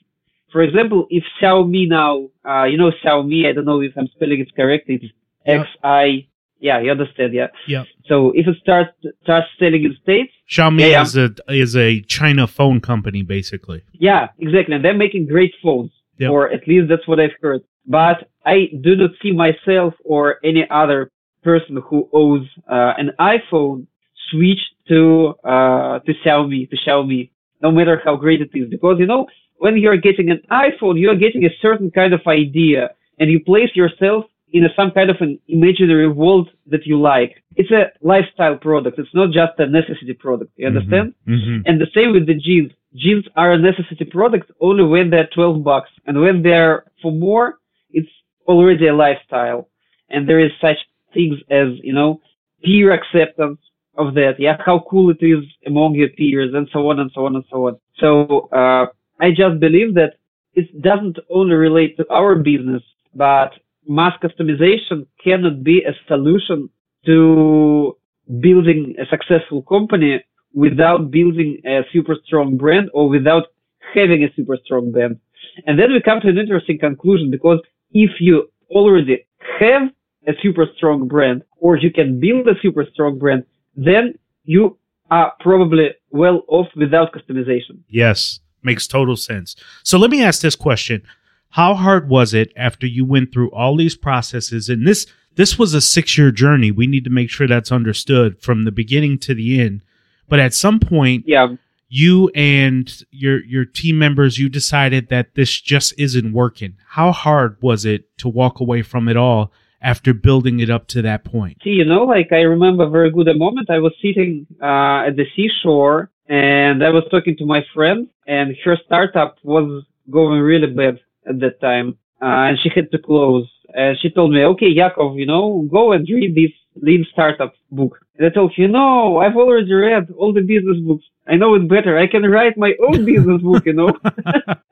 For 0.52 0.62
example, 0.62 1.07
if 1.11 1.25
Xiaomi 1.40 1.88
now, 1.88 2.28
uh, 2.49 2.64
you 2.64 2.78
know 2.78 2.90
Xiaomi, 3.04 3.47
I 3.47 3.52
don't 3.52 3.64
know 3.66 3.80
if 3.80 3.92
I'm 3.97 4.09
spelling 4.09 4.40
it 4.40 4.54
correctly, 4.54 4.95
it's 5.02 5.12
Yep. 5.47 5.61
X 5.61 5.69
I, 5.83 6.26
yeah, 6.61 6.79
you 6.81 6.90
understand, 6.90 7.33
yeah. 7.33 7.49
Yeah. 7.67 7.85
So 8.07 8.33
if 8.35 8.47
it 8.47 8.57
starts 8.61 8.90
starts 9.23 9.47
selling 9.59 9.85
in 9.85 9.97
States, 10.02 10.33
Xiaomi 10.55 10.81
Yeah, 10.81 10.87
yeah. 10.87 11.02
is 11.02 11.17
a 11.17 11.29
is 11.49 11.76
a 11.76 12.00
China 12.02 12.47
phone 12.47 12.81
company 12.81 13.23
basically. 13.23 13.81
yeah, 14.09 14.29
exactly, 14.38 14.75
and 14.76 14.85
they're 14.85 15.02
making 15.07 15.26
great 15.26 15.55
phones, 15.62 15.90
Yep. 16.19 16.31
or 16.31 16.50
at 16.57 16.62
least 16.69 16.88
that's 16.90 17.07
what 17.09 17.19
I've 17.21 17.37
heard. 17.43 17.62
But 17.87 18.19
I 18.45 18.57
do 18.87 18.93
not 18.97 19.11
see 19.23 19.33
myself 19.33 19.95
or 20.05 20.25
any 20.45 20.64
other 20.83 21.11
person 21.43 21.75
who 21.88 21.99
owns 22.12 22.47
uh, 22.71 22.93
an 23.02 23.09
iPhone 23.19 23.87
switch 24.31 24.61
to 24.88 25.35
uh, 25.45 25.99
to 26.07 26.12
Xiaomi 26.23 26.69
to 26.71 26.76
Xiaomi, 26.85 27.31
no 27.62 27.71
matter 27.71 28.00
how 28.05 28.14
great 28.17 28.40
it 28.47 28.50
is, 28.55 28.69
because 28.69 28.97
you 28.99 29.07
know 29.07 29.26
when 29.64 29.76
you're 29.83 29.97
getting 30.09 30.29
an 30.31 30.40
iPhone, 30.50 30.95
you're 31.00 31.17
getting 31.26 31.45
a 31.45 31.50
certain 31.61 31.90
kind 31.90 32.12
of 32.14 32.21
idea, 32.26 32.90
and 33.19 33.31
you 33.31 33.38
place 33.52 33.71
yourself 33.75 34.25
in 34.52 34.64
a, 34.64 34.69
some 34.75 34.90
kind 34.90 35.11
of 35.11 35.16
an 35.21 35.38
imaginary 35.49 36.09
world 36.09 36.49
that 36.66 36.87
you 36.87 37.00
like. 37.00 37.42
It's 37.57 37.71
a 37.71 37.90
lifestyle 38.02 38.57
product. 38.57 38.99
It's 38.99 39.14
not 39.14 39.30
just 39.30 39.52
a 39.59 39.66
necessity 39.66 40.14
product. 40.14 40.52
You 40.57 40.66
understand? 40.69 41.14
hmm 41.26 41.59
And 41.66 41.80
the 41.80 41.87
same 41.95 42.12
with 42.12 42.26
the 42.26 42.35
jeans. 42.35 42.73
Jeans 42.95 43.25
are 43.37 43.52
a 43.52 43.59
necessity 43.59 44.04
product 44.04 44.50
only 44.61 44.85
when 44.85 45.11
they're 45.11 45.28
12 45.35 45.62
bucks. 45.62 45.90
And 46.07 46.21
when 46.21 46.42
they're 46.42 46.85
for 47.02 47.12
more, 47.12 47.59
it's 47.92 48.09
already 48.47 48.88
a 48.88 48.95
lifestyle. 48.95 49.69
And 50.09 50.28
there 50.28 50.40
is 50.40 50.50
such 50.61 50.78
things 51.14 51.37
as, 51.50 51.69
you 51.83 51.92
know, 51.92 52.21
peer 52.64 52.92
acceptance 52.92 53.61
of 53.97 54.14
that. 54.14 54.35
Yeah. 54.38 54.57
How 54.64 54.85
cool 54.90 55.11
it 55.11 55.25
is 55.25 55.45
among 55.66 55.95
your 55.95 56.09
peers 56.09 56.52
and 56.54 56.69
so 56.73 56.88
on 56.90 56.99
and 56.99 57.11
so 57.14 57.26
on 57.26 57.37
and 57.37 57.45
so 57.50 57.69
on. 57.69 57.76
So, 57.99 58.49
uh, 58.52 58.87
I 59.21 59.30
just 59.30 59.61
believe 59.61 59.95
that 59.95 60.14
it 60.54 60.83
doesn't 60.83 61.19
only 61.30 61.54
relate 61.54 61.97
to 61.99 62.11
our 62.11 62.35
business, 62.37 62.83
but 63.14 63.52
mass 63.90 64.14
customization 64.23 65.06
cannot 65.23 65.64
be 65.64 65.82
a 65.82 65.92
solution 66.06 66.70
to 67.04 67.97
building 68.40 68.95
a 69.02 69.06
successful 69.15 69.62
company 69.62 70.25
without 70.54 71.10
building 71.10 71.60
a 71.67 71.80
super 71.93 72.15
strong 72.25 72.56
brand 72.56 72.88
or 72.95 73.08
without 73.08 73.45
having 73.93 74.23
a 74.23 74.32
super 74.36 74.56
strong 74.65 74.93
brand. 74.93 75.19
And 75.67 75.76
then 75.78 75.93
we 75.93 76.00
come 76.00 76.21
to 76.21 76.28
an 76.28 76.38
interesting 76.38 76.78
conclusion 76.78 77.30
because 77.30 77.58
if 77.91 78.10
you 78.21 78.49
already 78.71 79.26
have 79.58 79.82
a 80.28 80.32
super 80.41 80.67
strong 80.76 81.08
brand 81.08 81.43
or 81.56 81.76
you 81.76 81.91
can 81.91 82.21
build 82.21 82.47
a 82.47 82.54
super 82.62 82.86
strong 82.93 83.19
brand, 83.19 83.45
then 83.75 84.15
you 84.45 84.78
are 85.10 85.32
probably 85.41 85.88
well 86.10 86.43
off 86.47 86.69
without 86.76 87.12
customization. 87.12 87.80
Yes, 87.88 88.38
makes 88.62 88.86
total 88.86 89.17
sense. 89.17 89.56
So 89.82 89.99
let 89.99 90.10
me 90.10 90.23
ask 90.23 90.43
this 90.43 90.54
question: 90.54 91.02
How 91.50 91.75
hard 91.75 92.08
was 92.08 92.32
it 92.34 92.52
after 92.56 92.86
you 92.86 93.04
went 93.04 93.32
through 93.32 93.50
all 93.50 93.76
these 93.76 93.97
processes? 93.97 94.69
And 94.69 94.86
this 94.86 95.06
this 95.36 95.58
was 95.58 95.75
a 95.75 95.80
six 95.80 96.17
year 96.19 96.30
journey. 96.30 96.71
We 96.71 96.86
need 96.86 97.04
to 97.04 97.10
make 97.10 97.30
sure 97.30 97.47
that's 97.47 97.73
understood 97.73 98.41
from 98.41 98.65
the 98.65 98.73
beginning 98.73 99.19
to 99.21 99.34
the 99.34 99.60
end. 99.60 99.82
But 100.28 100.39
at 100.41 100.54
some 100.54 100.78
point, 100.80 101.25
Yeah. 101.26 101.56
you 101.89 102.30
and 102.34 103.02
your 103.10 103.45
your 103.45 103.65
team 103.65 103.99
members, 103.99 104.39
you 104.39 104.49
decided 104.49 105.08
that 105.08 105.34
this 105.34 105.60
just 105.60 105.93
isn't 105.99 106.32
working. 106.32 106.75
How 106.89 107.10
hard 107.13 107.56
was 107.60 107.84
it 107.84 108.17
to 108.19 108.28
walk 108.28 108.60
away 108.60 108.82
from 108.82 109.08
it 109.08 109.17
all 109.17 109.52
after 109.82 110.13
building 110.15 110.60
it 110.60 110.71
up 110.71 110.86
to 110.89 111.02
that 111.02 111.25
point? 111.25 111.58
See, 111.65 111.71
you 111.71 111.84
know, 111.84 112.04
like 112.04 112.30
I 112.32 112.43
remember 112.43 112.89
very 112.89 113.10
good 113.10 113.28
a 113.28 113.34
moment. 113.34 113.71
I 113.71 113.78
was 113.78 113.93
sitting 114.02 114.47
uh, 114.63 115.06
at 115.08 115.17
the 115.17 115.25
seashore 115.34 116.10
and 116.28 116.84
I 116.84 116.91
was 116.91 117.02
talking 117.10 117.36
to 117.39 117.47
my 117.47 117.65
friend, 117.75 118.06
and 118.26 118.54
her 118.65 118.76
startup 118.86 119.39
was 119.43 119.84
going 120.10 120.41
really 120.41 120.69
bad 120.69 121.00
at 121.28 121.41
that 121.41 121.61
time, 121.61 121.99
uh, 122.23 122.49
and 122.49 122.59
she 122.61 122.71
had 122.75 122.91
to 122.93 122.99
close. 122.99 123.49
And 123.75 123.97
she 124.00 124.11
told 124.11 124.33
me, 124.33 124.45
"Okay, 124.45 124.69
Yakov, 124.69 125.19
you 125.19 125.26
know, 125.26 125.67
go 125.71 125.93
and 125.93 126.09
read 126.09 126.35
this 126.35 126.52
lean 126.83 127.04
startup 127.13 127.54
book." 127.71 127.99
And 128.17 128.26
I 128.26 128.30
told 128.30 128.52
her, 128.56 128.69
"No, 128.69 129.19
I've 129.19 129.37
already 129.37 129.73
read 129.73 130.11
all 130.17 130.33
the 130.33 130.43
business 130.43 130.78
books. 130.87 131.04
I 131.26 131.37
know 131.37 131.54
it 131.54 131.69
better. 131.69 131.99
I 131.99 132.06
can 132.06 132.23
write 132.23 132.56
my 132.56 132.75
own 132.87 133.04
business 133.13 133.43
book. 133.43 133.65
You 133.67 133.75
know, 133.75 133.93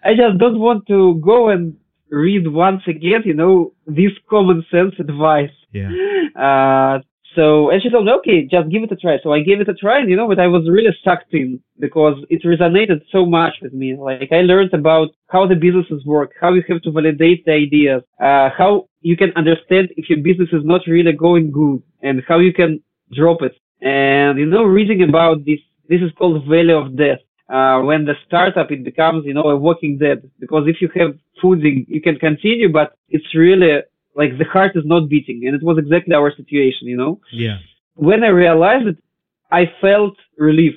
I 0.05 0.15
just 0.15 0.39
don't 0.39 0.61
want 0.61 0.87
to 0.89 1.21
go 1.25 1.49
and." 1.49 1.77
Read 2.11 2.49
once 2.49 2.81
again, 2.87 3.21
you 3.27 3.35
know, 3.35 3.75
this 3.87 4.13
common 4.31 4.65
sense 4.71 4.95
advice. 4.99 5.51
Yeah. 5.73 5.91
Uh, 6.35 7.01
so, 7.35 7.71
and 7.71 7.83
she 7.83 7.91
told 7.91 8.07
me, 8.07 8.13
okay, 8.13 8.47
just 8.51 8.71
give 8.71 8.83
it 8.83 8.93
a 8.93 8.97
try. 8.97 9.19
So 9.23 9.33
I 9.33 9.41
gave 9.41 9.61
it 9.61 9.69
a 9.69 9.75
try, 9.75 10.01
and 10.01 10.09
you 10.09 10.17
know, 10.17 10.29
but 10.29 10.41
I 10.41 10.47
was 10.47 10.69
really 10.69 10.97
sucked 11.05 11.35
in 11.35 11.61
because 11.79 12.15
it 12.31 12.43
resonated 12.43 13.03
so 13.13 13.27
much 13.27 13.55
with 13.61 13.73
me. 13.73 13.97
Like 13.97 14.31
I 14.33 14.41
learned 14.43 14.73
about 14.73 15.09
how 15.29 15.47
the 15.47 15.55
businesses 15.55 16.05
work, 16.07 16.33
how 16.41 16.55
you 16.55 16.63
have 16.69 16.83
to 16.83 16.91
validate 16.91 17.45
the 17.45 17.53
ideas, 17.53 18.03
uh, 18.21 18.49
how 18.57 18.89
you 19.03 19.17
can 19.17 19.33
understand 19.37 19.91
if 19.97 20.09
your 20.09 20.19
business 20.19 20.49
is 20.53 20.65
not 20.65 20.81
really 20.87 21.13
going 21.13 21.51
good, 21.51 21.83
and 22.03 22.23
how 22.27 22.39
you 22.39 22.53
can 22.53 22.81
drop 23.13 23.43
it. 23.43 23.55
And 23.83 24.39
you 24.39 24.47
know, 24.47 24.65
reading 24.65 25.03
about 25.09 25.45
this, 25.45 25.61
this 25.89 26.01
is 26.01 26.11
called 26.17 26.47
Valley 26.49 26.73
of 26.73 26.97
Death. 26.97 27.19
Uh, 27.49 27.81
when 27.81 28.05
the 28.05 28.13
startup 28.27 28.71
it 28.71 28.85
becomes, 28.85 29.25
you 29.25 29.33
know, 29.33 29.49
a 29.49 29.57
walking 29.57 29.97
dead. 29.97 30.31
Because 30.39 30.65
if 30.67 30.83
you 30.83 30.91
have 30.95 31.17
fooding, 31.43 31.87
you 31.89 31.99
can 31.99 32.17
continue, 32.17 32.71
but 32.71 32.93
it's 33.09 33.35
really 33.35 33.81
like 34.19 34.37
the 34.37 34.45
heart 34.45 34.73
is 34.75 34.85
not 34.85 35.09
beating 35.09 35.47
and 35.47 35.55
it 35.55 35.63
was 35.63 35.79
exactly 35.79 36.15
our 36.15 36.31
situation 36.41 36.85
you 36.93 36.97
know? 36.97 37.21
Yeah. 37.33 37.59
when 37.95 38.25
i 38.25 38.29
realized 38.29 38.87
it 38.93 38.99
i 39.51 39.63
felt 39.81 40.17
relief 40.37 40.75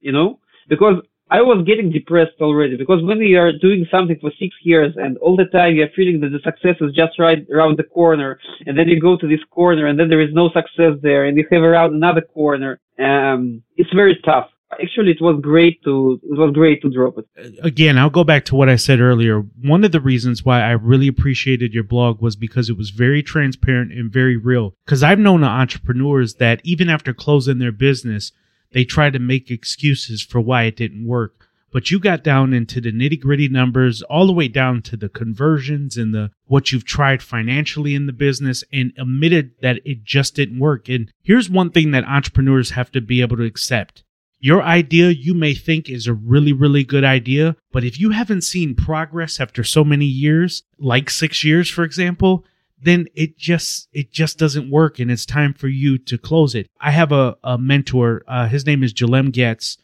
you 0.00 0.12
know? 0.12 0.38
Because 0.68 0.96
i 1.30 1.40
was 1.40 1.64
getting 1.66 1.90
depressed 1.90 2.38
already 2.40 2.76
because 2.76 3.00
when 3.02 3.18
you 3.18 3.38
are 3.44 3.52
doing 3.66 3.86
something 3.90 4.18
for 4.20 4.30
six 4.38 4.54
years 4.62 4.92
and 5.02 5.16
all 5.18 5.36
the 5.36 5.50
time 5.56 5.74
you're 5.74 5.96
feeling 5.96 6.20
that 6.20 6.32
the 6.36 6.42
success 6.50 6.76
is 6.80 6.94
just 6.94 7.18
right 7.18 7.42
around 7.50 7.74
the 7.78 7.88
corner 7.98 8.38
and 8.66 8.78
then 8.78 8.88
you 8.88 9.00
go 9.00 9.16
to 9.16 9.26
this 9.26 9.44
corner 9.50 9.86
and 9.86 9.98
then 9.98 10.08
there 10.08 10.20
is 10.26 10.32
no 10.32 10.46
success 10.58 10.94
there 11.02 11.24
and 11.24 11.36
you 11.38 11.46
have 11.50 11.62
around 11.62 11.94
another 11.94 12.24
corner 12.38 12.72
um 12.98 13.62
it's 13.76 13.92
very 14.02 14.16
tough 14.24 14.48
actually 14.82 15.12
it 15.12 15.20
was 15.20 15.38
great 15.40 15.82
to 15.84 16.20
it 16.22 16.38
was 16.38 16.52
great 16.52 16.80
to 16.82 16.90
drop 16.90 17.18
it 17.18 17.24
uh, 17.38 17.48
again, 17.62 17.98
I'll 17.98 18.10
go 18.10 18.24
back 18.24 18.44
to 18.46 18.54
what 18.54 18.68
I 18.68 18.76
said 18.76 19.00
earlier. 19.00 19.40
One 19.40 19.84
of 19.84 19.92
the 19.92 20.00
reasons 20.00 20.44
why 20.44 20.60
I 20.60 20.72
really 20.72 21.08
appreciated 21.08 21.74
your 21.74 21.84
blog 21.84 22.20
was 22.20 22.36
because 22.36 22.68
it 22.68 22.76
was 22.76 22.90
very 22.90 23.22
transparent 23.22 23.92
and 23.92 24.12
very 24.12 24.36
real. 24.36 24.74
Because 24.84 25.02
I've 25.02 25.18
known 25.18 25.44
entrepreneurs 25.44 26.34
that 26.34 26.60
even 26.64 26.88
after 26.88 27.12
closing 27.12 27.58
their 27.58 27.72
business, 27.72 28.32
they 28.72 28.84
try 28.84 29.10
to 29.10 29.18
make 29.18 29.50
excuses 29.50 30.22
for 30.22 30.40
why 30.40 30.64
it 30.64 30.76
didn't 30.76 31.06
work. 31.06 31.48
But 31.72 31.90
you 31.90 31.98
got 31.98 32.22
down 32.22 32.52
into 32.52 32.80
the 32.80 32.92
nitty 32.92 33.20
gritty 33.20 33.48
numbers, 33.48 34.00
all 34.02 34.28
the 34.28 34.32
way 34.32 34.46
down 34.46 34.80
to 34.82 34.96
the 34.96 35.08
conversions 35.08 35.96
and 35.96 36.14
the 36.14 36.30
what 36.46 36.70
you've 36.70 36.84
tried 36.84 37.20
financially 37.20 37.96
in 37.96 38.06
the 38.06 38.12
business, 38.12 38.62
and 38.72 38.92
admitted 38.96 39.50
that 39.60 39.80
it 39.84 40.04
just 40.04 40.36
didn't 40.36 40.60
work. 40.60 40.88
And 40.88 41.10
here's 41.24 41.50
one 41.50 41.70
thing 41.70 41.90
that 41.90 42.04
entrepreneurs 42.04 42.70
have 42.70 42.92
to 42.92 43.00
be 43.00 43.20
able 43.22 43.36
to 43.38 43.44
accept 43.44 44.03
your 44.44 44.62
idea 44.62 45.08
you 45.08 45.32
may 45.32 45.54
think 45.54 45.88
is 45.88 46.06
a 46.06 46.12
really, 46.12 46.52
really 46.52 46.84
good 46.84 47.02
idea, 47.02 47.56
but 47.72 47.82
if 47.82 47.98
you 47.98 48.10
haven't 48.10 48.42
seen 48.42 48.74
progress 48.74 49.40
after 49.40 49.64
so 49.64 49.82
many 49.82 50.04
years, 50.04 50.64
like 50.78 51.08
six 51.08 51.42
years, 51.42 51.70
for 51.70 51.82
example, 51.82 52.44
then 52.78 53.06
it 53.14 53.38
just 53.38 53.88
it 53.94 54.12
just 54.12 54.38
doesn't 54.38 54.70
work 54.70 54.98
and 54.98 55.10
it's 55.10 55.24
time 55.24 55.54
for 55.54 55.68
you 55.68 55.96
to 55.96 56.18
close 56.18 56.54
it. 56.54 56.68
I 56.78 56.90
have 56.90 57.10
a, 57.10 57.38
a 57.42 57.56
mentor, 57.56 58.22
uh, 58.28 58.46
his 58.46 58.66
name 58.66 58.82
is 58.84 58.92
Jalem 58.92 59.32
Getz. 59.32 59.78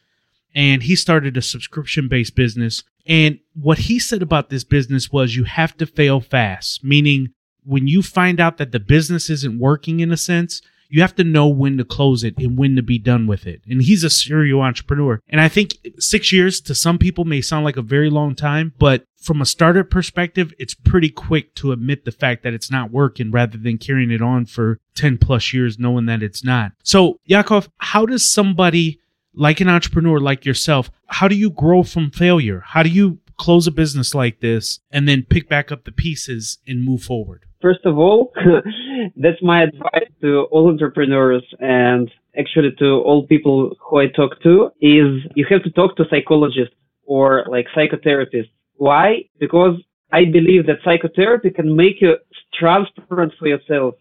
and 0.54 0.82
he 0.82 0.94
started 0.94 1.38
a 1.38 1.42
subscription 1.42 2.06
based 2.06 2.34
business. 2.34 2.84
And 3.06 3.38
what 3.54 3.78
he 3.78 3.98
said 3.98 4.20
about 4.20 4.50
this 4.50 4.64
business 4.64 5.10
was 5.10 5.36
you 5.36 5.44
have 5.44 5.74
to 5.78 5.86
fail 5.86 6.20
fast, 6.20 6.84
meaning 6.84 7.32
when 7.64 7.88
you 7.88 8.02
find 8.02 8.38
out 8.38 8.58
that 8.58 8.72
the 8.72 8.80
business 8.80 9.30
isn't 9.30 9.58
working 9.58 10.00
in 10.00 10.12
a 10.12 10.18
sense, 10.18 10.60
you 10.90 11.00
have 11.00 11.14
to 11.16 11.24
know 11.24 11.48
when 11.48 11.78
to 11.78 11.84
close 11.84 12.24
it 12.24 12.36
and 12.38 12.58
when 12.58 12.76
to 12.76 12.82
be 12.82 12.98
done 12.98 13.26
with 13.26 13.46
it. 13.46 13.62
And 13.68 13.82
he's 13.82 14.04
a 14.04 14.10
serial 14.10 14.60
entrepreneur. 14.60 15.20
And 15.28 15.40
I 15.40 15.48
think 15.48 15.78
six 15.98 16.32
years 16.32 16.60
to 16.62 16.74
some 16.74 16.98
people 16.98 17.24
may 17.24 17.40
sound 17.40 17.64
like 17.64 17.76
a 17.76 17.82
very 17.82 18.10
long 18.10 18.34
time, 18.34 18.74
but 18.78 19.04
from 19.22 19.40
a 19.40 19.46
startup 19.46 19.90
perspective, 19.90 20.52
it's 20.58 20.74
pretty 20.74 21.10
quick 21.10 21.54
to 21.56 21.72
admit 21.72 22.04
the 22.04 22.12
fact 22.12 22.42
that 22.42 22.54
it's 22.54 22.70
not 22.70 22.90
working 22.90 23.30
rather 23.30 23.58
than 23.58 23.78
carrying 23.78 24.10
it 24.10 24.22
on 24.22 24.46
for 24.46 24.78
10 24.94 25.18
plus 25.18 25.52
years 25.52 25.78
knowing 25.78 26.06
that 26.06 26.22
it's 26.22 26.42
not. 26.42 26.72
So, 26.82 27.18
Yakov, 27.24 27.68
how 27.78 28.06
does 28.06 28.26
somebody 28.26 29.00
like 29.34 29.60
an 29.60 29.68
entrepreneur 29.68 30.18
like 30.18 30.44
yourself, 30.44 30.90
how 31.06 31.28
do 31.28 31.34
you 31.34 31.50
grow 31.50 31.82
from 31.82 32.10
failure? 32.10 32.62
How 32.66 32.82
do 32.82 32.90
you 32.90 33.18
close 33.40 33.66
a 33.66 33.70
business 33.70 34.14
like 34.14 34.40
this 34.40 34.80
and 34.90 35.08
then 35.08 35.22
pick 35.22 35.48
back 35.48 35.72
up 35.72 35.84
the 35.84 35.92
pieces 35.92 36.58
and 36.68 36.84
move 36.84 37.02
forward? 37.02 37.46
First 37.62 37.84
of 37.86 37.96
all, 37.98 38.32
that's 39.16 39.42
my 39.42 39.62
advice 39.62 40.10
to 40.20 40.46
all 40.50 40.68
entrepreneurs 40.68 41.46
and 41.58 42.10
actually 42.38 42.72
to 42.78 43.00
all 43.06 43.26
people 43.26 43.74
who 43.80 43.98
I 43.98 44.08
talk 44.08 44.42
to 44.42 44.70
is 44.80 45.08
you 45.34 45.46
have 45.48 45.62
to 45.64 45.70
talk 45.70 45.96
to 45.96 46.04
psychologists 46.10 46.74
or 47.04 47.44
like 47.48 47.66
psychotherapists. 47.74 48.52
Why? 48.76 49.24
Because 49.38 49.74
I 50.12 50.26
believe 50.26 50.66
that 50.66 50.78
psychotherapy 50.84 51.50
can 51.50 51.74
make 51.74 52.00
you 52.00 52.16
transparent 52.58 53.32
for 53.38 53.48
yourself. 53.48 53.94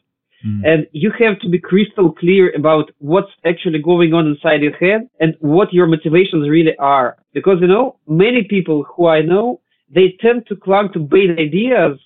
Mm. 0.46 0.66
And 0.66 0.88
you 0.92 1.12
have 1.20 1.40
to 1.40 1.50
be 1.50 1.60
crystal 1.60 2.12
clear 2.12 2.54
about 2.56 2.92
what's 3.00 3.32
actually 3.46 3.80
going 3.80 4.14
on 4.14 4.28
inside 4.28 4.62
your 4.62 4.76
head 4.78 5.10
and 5.20 5.36
what 5.40 5.74
your 5.74 5.88
motivations 5.88 6.50
really 6.50 6.76
are. 6.78 7.18
Because, 7.34 7.58
you 7.60 7.68
know, 7.68 7.98
many 8.08 8.44
people 8.44 8.84
who 8.84 9.08
I 9.08 9.22
know, 9.22 9.60
they 9.94 10.18
tend 10.22 10.48
to 10.48 10.56
clung 10.56 10.94
to 10.94 11.00
bad 11.00 11.38
ideas 11.40 12.00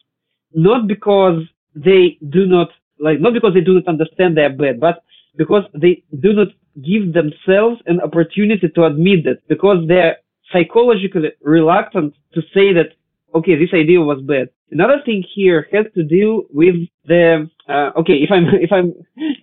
not 0.54 0.88
because 0.88 1.42
they 1.76 2.18
do 2.30 2.46
not 2.46 2.70
like 3.00 3.20
not 3.20 3.34
because 3.34 3.54
they 3.54 3.62
do 3.62 3.74
not 3.74 3.88
understand 3.88 4.38
they 4.38 4.44
are 4.44 4.50
bad, 4.50 4.80
but 4.80 5.04
because 5.36 5.64
they 5.74 6.04
do 6.20 6.34
not 6.34 6.48
give 6.82 7.14
themselves 7.14 7.82
an 7.86 8.00
opportunity 8.02 8.70
to 8.70 8.84
admit 8.86 9.24
that 9.26 9.40
because 9.48 9.78
they're 9.88 10.18
psychologically 10.52 11.32
reluctant 11.42 12.14
to 12.34 12.42
say 12.54 12.74
that 12.74 12.90
okay 13.36 13.56
this 13.56 13.74
idea 13.74 14.00
was 14.00 14.22
bad 14.22 14.50
another 14.72 15.02
thing 15.06 15.24
here 15.36 15.68
has 15.72 15.86
to 15.94 16.04
do 16.04 16.48
with 16.52 16.76
the 17.06 17.50
uh, 17.70 17.92
okay 17.98 18.14
if 18.14 18.32
i'm 18.32 18.46
if 18.68 18.72
i'm 18.72 18.94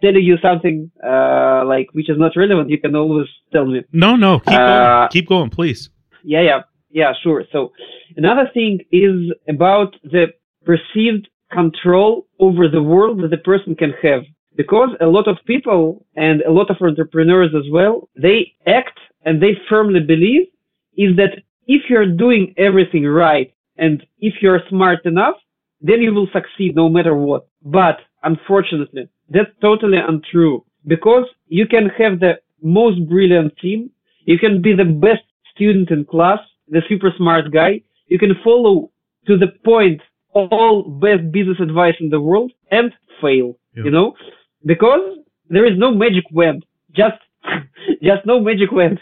telling 0.02 0.22
you 0.22 0.36
something 0.42 0.90
uh, 1.04 1.64
like 1.64 1.88
which 1.92 2.08
is 2.10 2.18
not 2.18 2.32
relevant 2.36 2.70
you 2.70 2.78
can 2.78 2.94
always 2.94 3.26
tell 3.52 3.66
me. 3.66 3.82
No 3.92 4.16
no 4.16 4.40
keep 4.40 4.58
uh, 4.58 4.66
going. 4.66 5.08
Keep 5.10 5.28
going 5.28 5.50
please. 5.50 5.90
Yeah 6.22 6.42
yeah. 6.42 6.60
Yeah 6.90 7.12
sure. 7.22 7.44
So 7.52 7.72
another 8.16 8.50
thing 8.52 8.80
is 8.90 9.32
about 9.48 9.94
the 10.02 10.26
perceived 10.64 11.28
control 11.52 12.26
over 12.38 12.68
the 12.68 12.82
world 12.82 13.22
that 13.22 13.30
the 13.30 13.38
person 13.38 13.74
can 13.74 13.92
have. 14.02 14.22
Because 14.56 14.90
a 15.00 15.06
lot 15.06 15.28
of 15.28 15.36
people 15.46 16.04
and 16.16 16.42
a 16.42 16.50
lot 16.50 16.70
of 16.70 16.76
entrepreneurs 16.80 17.50
as 17.56 17.70
well, 17.70 18.08
they 18.20 18.52
act 18.66 18.98
and 19.24 19.40
they 19.40 19.52
firmly 19.68 20.00
believe 20.00 20.42
is 20.96 21.16
that 21.16 21.42
if 21.66 21.82
you're 21.88 22.06
doing 22.06 22.52
everything 22.58 23.04
right 23.04 23.54
and 23.76 24.04
if 24.18 24.34
you're 24.42 24.60
smart 24.68 25.06
enough, 25.06 25.36
then 25.80 26.02
you 26.02 26.12
will 26.12 26.28
succeed 26.32 26.74
no 26.76 26.88
matter 26.88 27.14
what. 27.14 27.46
But 27.62 27.98
unfortunately, 28.22 29.08
that's 29.28 29.50
totally 29.60 29.98
untrue 29.98 30.64
because 30.86 31.26
you 31.48 31.66
can 31.66 31.88
have 31.98 32.20
the 32.20 32.34
most 32.62 33.08
brilliant 33.08 33.56
team. 33.58 33.90
You 34.24 34.38
can 34.38 34.62
be 34.62 34.74
the 34.74 34.84
best 34.84 35.22
student 35.54 35.90
in 35.90 36.04
class, 36.04 36.38
the 36.68 36.82
super 36.88 37.12
smart 37.16 37.52
guy. 37.52 37.82
You 38.08 38.18
can 38.18 38.34
follow 38.42 38.90
to 39.26 39.36
the 39.36 39.48
point 39.64 40.00
all 40.32 40.82
best 40.82 41.32
business 41.32 41.58
advice 41.60 41.94
in 42.00 42.10
the 42.10 42.20
world 42.20 42.52
and 42.70 42.92
fail, 43.20 43.56
yeah. 43.76 43.84
you 43.84 43.90
know, 43.90 44.14
because 44.64 45.18
there 45.48 45.66
is 45.66 45.78
no 45.78 45.92
magic 45.92 46.24
wand, 46.30 46.64
just, 46.94 47.18
just 48.02 48.24
no 48.26 48.40
magic 48.40 48.70
wand. 48.72 49.00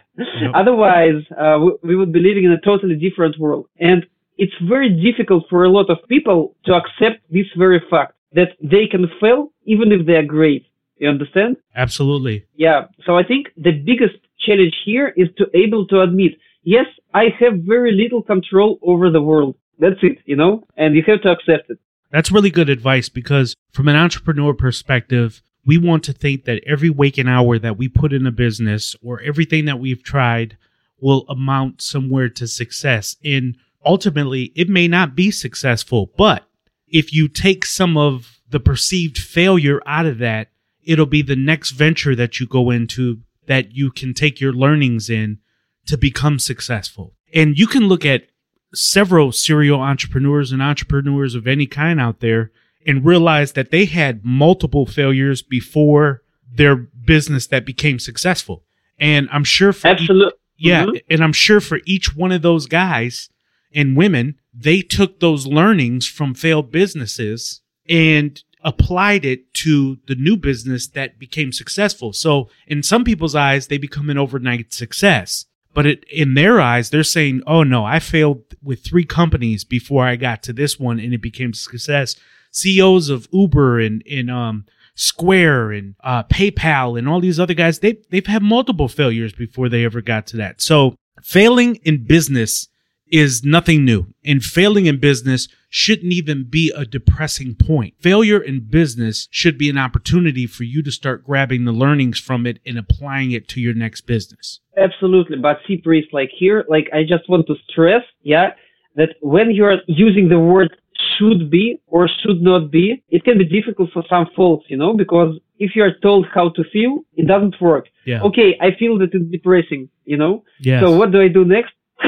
Otherwise, 0.55 1.23
uh, 1.39 1.59
we, 1.59 1.73
we 1.91 1.97
would 1.97 2.13
be 2.13 2.21
living 2.21 2.45
in 2.45 2.53
a 2.53 2.61
totally 2.61 2.97
different 2.97 3.39
world. 3.39 3.67
And 3.79 4.07
it's 4.39 4.55
very 4.69 4.89
difficult 4.89 5.45
for 5.51 5.65
a 5.65 5.69
lot 5.69 5.91
of 5.91 5.99
people 6.09 6.55
to 6.65 6.73
accept 6.73 7.21
this 7.31 7.47
very 7.57 7.83
fact 7.91 8.15
that 8.33 8.49
they 8.63 8.87
can 8.91 9.07
fail 9.21 9.53
even 9.65 9.93
if 9.93 10.07
they 10.07 10.15
are 10.15 10.25
great. 10.25 10.67
You 10.97 11.09
understand? 11.09 11.57
Absolutely. 11.77 12.47
Yeah. 12.57 12.87
So 13.07 13.17
I 13.17 13.23
think 13.23 13.49
the 13.57 13.73
biggest 13.73 14.17
challenge 14.45 14.75
here 14.85 15.13
is 15.17 15.29
to 15.39 15.47
able 15.55 15.87
to 15.89 16.01
admit, 16.01 16.33
yes, 16.63 16.87
I 17.15 17.27
have 17.39 17.61
very 17.61 17.93
little 17.93 18.23
control 18.23 18.79
over 18.83 19.11
the 19.11 19.23
world. 19.23 19.57
That's 19.79 20.03
it, 20.03 20.19
you 20.27 20.35
know, 20.35 20.65
and 20.77 20.97
you 20.97 21.03
have 21.07 21.23
to 21.23 21.31
accept 21.31 21.71
it. 21.71 21.79
That's 22.11 22.33
really 22.33 22.51
good 22.51 22.69
advice 22.69 23.09
because 23.09 23.55
from 23.71 23.87
an 23.87 23.95
entrepreneur 23.95 24.55
perspective, 24.55 25.43
we 25.65 25.79
want 25.79 26.03
to 26.05 26.13
think 26.13 26.45
that 26.45 26.63
every 26.67 26.91
waking 26.91 27.29
hour 27.29 27.59
that 27.59 27.77
we 27.77 27.89
put 27.89 28.13
in 28.13 28.27
a 28.27 28.33
business 28.33 28.97
or 29.03 29.21
everything 29.21 29.67
that 29.67 29.79
we've 29.79 30.03
tried 30.03 30.57
will 31.01 31.27
amount 31.29 31.83
somewhere 31.83 32.29
to 32.31 32.49
success. 32.49 33.17
And 33.25 33.57
ultimately, 33.85 34.53
it 34.57 34.69
may 34.69 34.89
not 34.89 35.15
be 35.15 35.31
successful, 35.31 36.11
but 36.17 36.48
if 36.91 37.13
you 37.13 37.29
take 37.29 37.65
some 37.65 37.97
of 37.97 38.39
the 38.49 38.61
perceived 38.61 39.19
failure 39.19 39.81
out 39.87 40.07
of 40.07 40.19
that, 40.19 40.51
it'll 40.85 41.07
be 41.07 41.23
the 41.23 41.37
next 41.37 41.73
venture 41.73 42.17
that 42.17 42.41
you 42.41 42.47
go 42.47 42.71
into 42.71 43.21
that 43.47 43.73
you 43.73 43.91
can 43.91 44.15
take 44.15 44.41
your 44.41 44.53
learnings 44.53 45.11
in 45.11 45.39
to 45.87 45.97
become 45.97 46.39
successful. 46.39 47.15
And 47.35 47.59
you 47.59 47.67
can 47.67 47.89
look 47.89 48.05
at 48.05 48.29
several 48.75 49.33
serial 49.33 49.81
entrepreneurs 49.81 50.53
and 50.53 50.63
entrepreneurs 50.63 51.35
of 51.35 51.47
any 51.47 51.67
kind 51.67 52.01
out 52.01 52.21
there 52.21 52.51
and 52.87 53.05
realize 53.05 53.53
that 53.53 53.71
they 53.71 53.87
had 53.87 54.25
multiple 54.25 54.87
failures 54.87 55.43
before 55.43 56.23
their 56.51 56.77
business 56.77 57.47
that 57.49 57.67
became 57.67 57.99
successful. 57.99 58.65
And 58.99 59.29
I'm 59.33 59.45
sure 59.45 59.73
for 59.73 59.89
Absolutely. 59.89 60.33
Each, 60.59 60.67
yeah, 60.67 60.85
mm-hmm. 60.87 60.97
and 61.09 61.23
I'm 61.23 61.33
sure 61.33 61.61
for 61.61 61.81
each 61.87 62.17
one 62.17 62.33
of 62.33 62.43
those 62.43 62.67
guys 62.67 63.31
and 63.75 63.97
women, 63.97 64.37
they 64.61 64.83
took 64.83 65.21
those 65.21 65.47
learnings 65.47 66.07
from 66.07 66.35
failed 66.35 66.73
businesses 66.73 67.61
and 67.89 68.43
applied 68.65 69.25
it 69.25 69.55
to 69.55 69.99
the 70.09 70.17
new 70.17 70.37
business 70.37 70.89
that 70.89 71.19
became 71.19 71.53
successful. 71.53 72.13
So 72.13 72.49
in 72.67 72.83
some 72.83 73.05
people's 73.05 73.37
eyes, 73.37 73.69
they 73.69 73.79
become 73.79 74.11
an 74.11 74.19
overnight 74.19 74.73
success. 74.73 75.45
But 75.75 75.87
it, 75.87 76.05
in 76.11 76.35
their 76.35 76.61
eyes, 76.61 76.91
they're 76.91 77.05
saying, 77.05 77.43
"Oh 77.47 77.63
no, 77.63 77.85
I 77.85 78.01
failed 78.01 78.43
with 78.63 78.85
three 78.85 79.05
companies 79.05 79.63
before 79.63 80.05
I 80.05 80.17
got 80.17 80.43
to 80.45 80.53
this 80.53 80.79
one, 80.79 80.99
and 80.99 81.15
it 81.15 81.23
became 81.23 81.53
success." 81.53 82.17
CEOs 82.51 83.11
of 83.11 83.29
Uber 83.33 83.79
and 83.79 84.03
in 84.03 84.29
um, 84.29 84.65
Square 84.97 85.73
and 85.73 85.95
uh, 86.03 86.25
PayPal 86.25 86.99
and 86.99 87.09
all 87.09 87.21
these 87.21 87.39
other 87.39 87.55
guys, 87.55 87.79
they 87.79 87.99
they've 88.11 88.27
had 88.27 88.43
multiple 88.43 88.89
failures 88.89 89.33
before 89.33 89.69
they 89.69 89.85
ever 89.85 90.01
got 90.01 90.27
to 90.29 90.37
that. 90.39 90.61
So 90.61 90.97
failing 91.23 91.77
in 91.85 92.05
business 92.05 92.67
is 93.11 93.45
nothing 93.45 93.85
new. 93.85 94.07
And 94.25 94.45
failing 94.45 94.87
in 94.87 94.99
business 94.99 95.49
shouldn't 95.69 96.13
even 96.13 96.45
be 96.49 96.73
a 96.75 96.85
depressing 96.85 97.55
point. 97.55 97.95
Failure 98.01 98.41
in 98.41 98.61
business 98.61 99.29
should 99.31 99.59
be 99.59 99.69
an 99.69 99.79
opportunity 99.79 100.47
for 100.47 100.65
you 100.65 100.83
to 100.83 100.91
start 100.91 101.25
grabbing 101.25 101.65
the 101.65 101.73
learnings 101.73 102.19
from 102.19 102.47
it 102.47 102.59
and 102.65 102.79
applying 102.79 103.33
it 103.33 103.49
to 103.49 103.61
your 103.61 103.75
next 103.75 104.03
business. 104.03 104.61
Absolutely. 104.77 105.37
But 105.37 105.59
see, 105.67 105.79
Priest, 105.79 106.09
like 106.13 106.31
here, 106.37 106.65
like 106.69 106.89
I 106.93 107.03
just 107.03 107.29
want 107.29 107.47
to 107.49 107.55
stress, 107.71 108.03
yeah, 108.23 108.51
that 108.97 109.11
when 109.21 109.51
you're 109.51 109.77
using 109.87 110.29
the 110.29 110.39
word 110.39 110.77
should 111.17 111.51
be 111.51 111.81
or 111.87 112.09
should 112.23 112.43
not 112.43 112.71
be, 112.71 113.03
it 113.09 113.25
can 113.25 113.39
be 113.39 113.45
difficult 113.45 113.91
for 113.93 114.03
some 114.09 114.27
folks, 114.37 114.67
you 114.69 114.77
know, 114.77 114.95
because 114.97 115.39
if 115.59 115.75
you 115.75 115.83
are 115.83 115.93
told 116.03 116.27
how 116.33 116.51
to 116.51 116.65
feel, 116.73 117.01
it 117.17 117.27
doesn't 117.27 117.61
work. 117.61 117.87
Yeah. 118.05 118.23
Okay, 118.23 118.57
I 118.61 118.71
feel 118.79 118.99
that 118.99 119.11
it's 119.13 119.31
depressing, 119.31 119.89
you 120.05 120.17
know? 120.17 120.45
Yes. 120.61 120.83
So 120.83 120.97
what 120.97 121.13
do 121.13 121.21
I 121.21 121.29
do 121.29 121.45
next? 121.45 121.73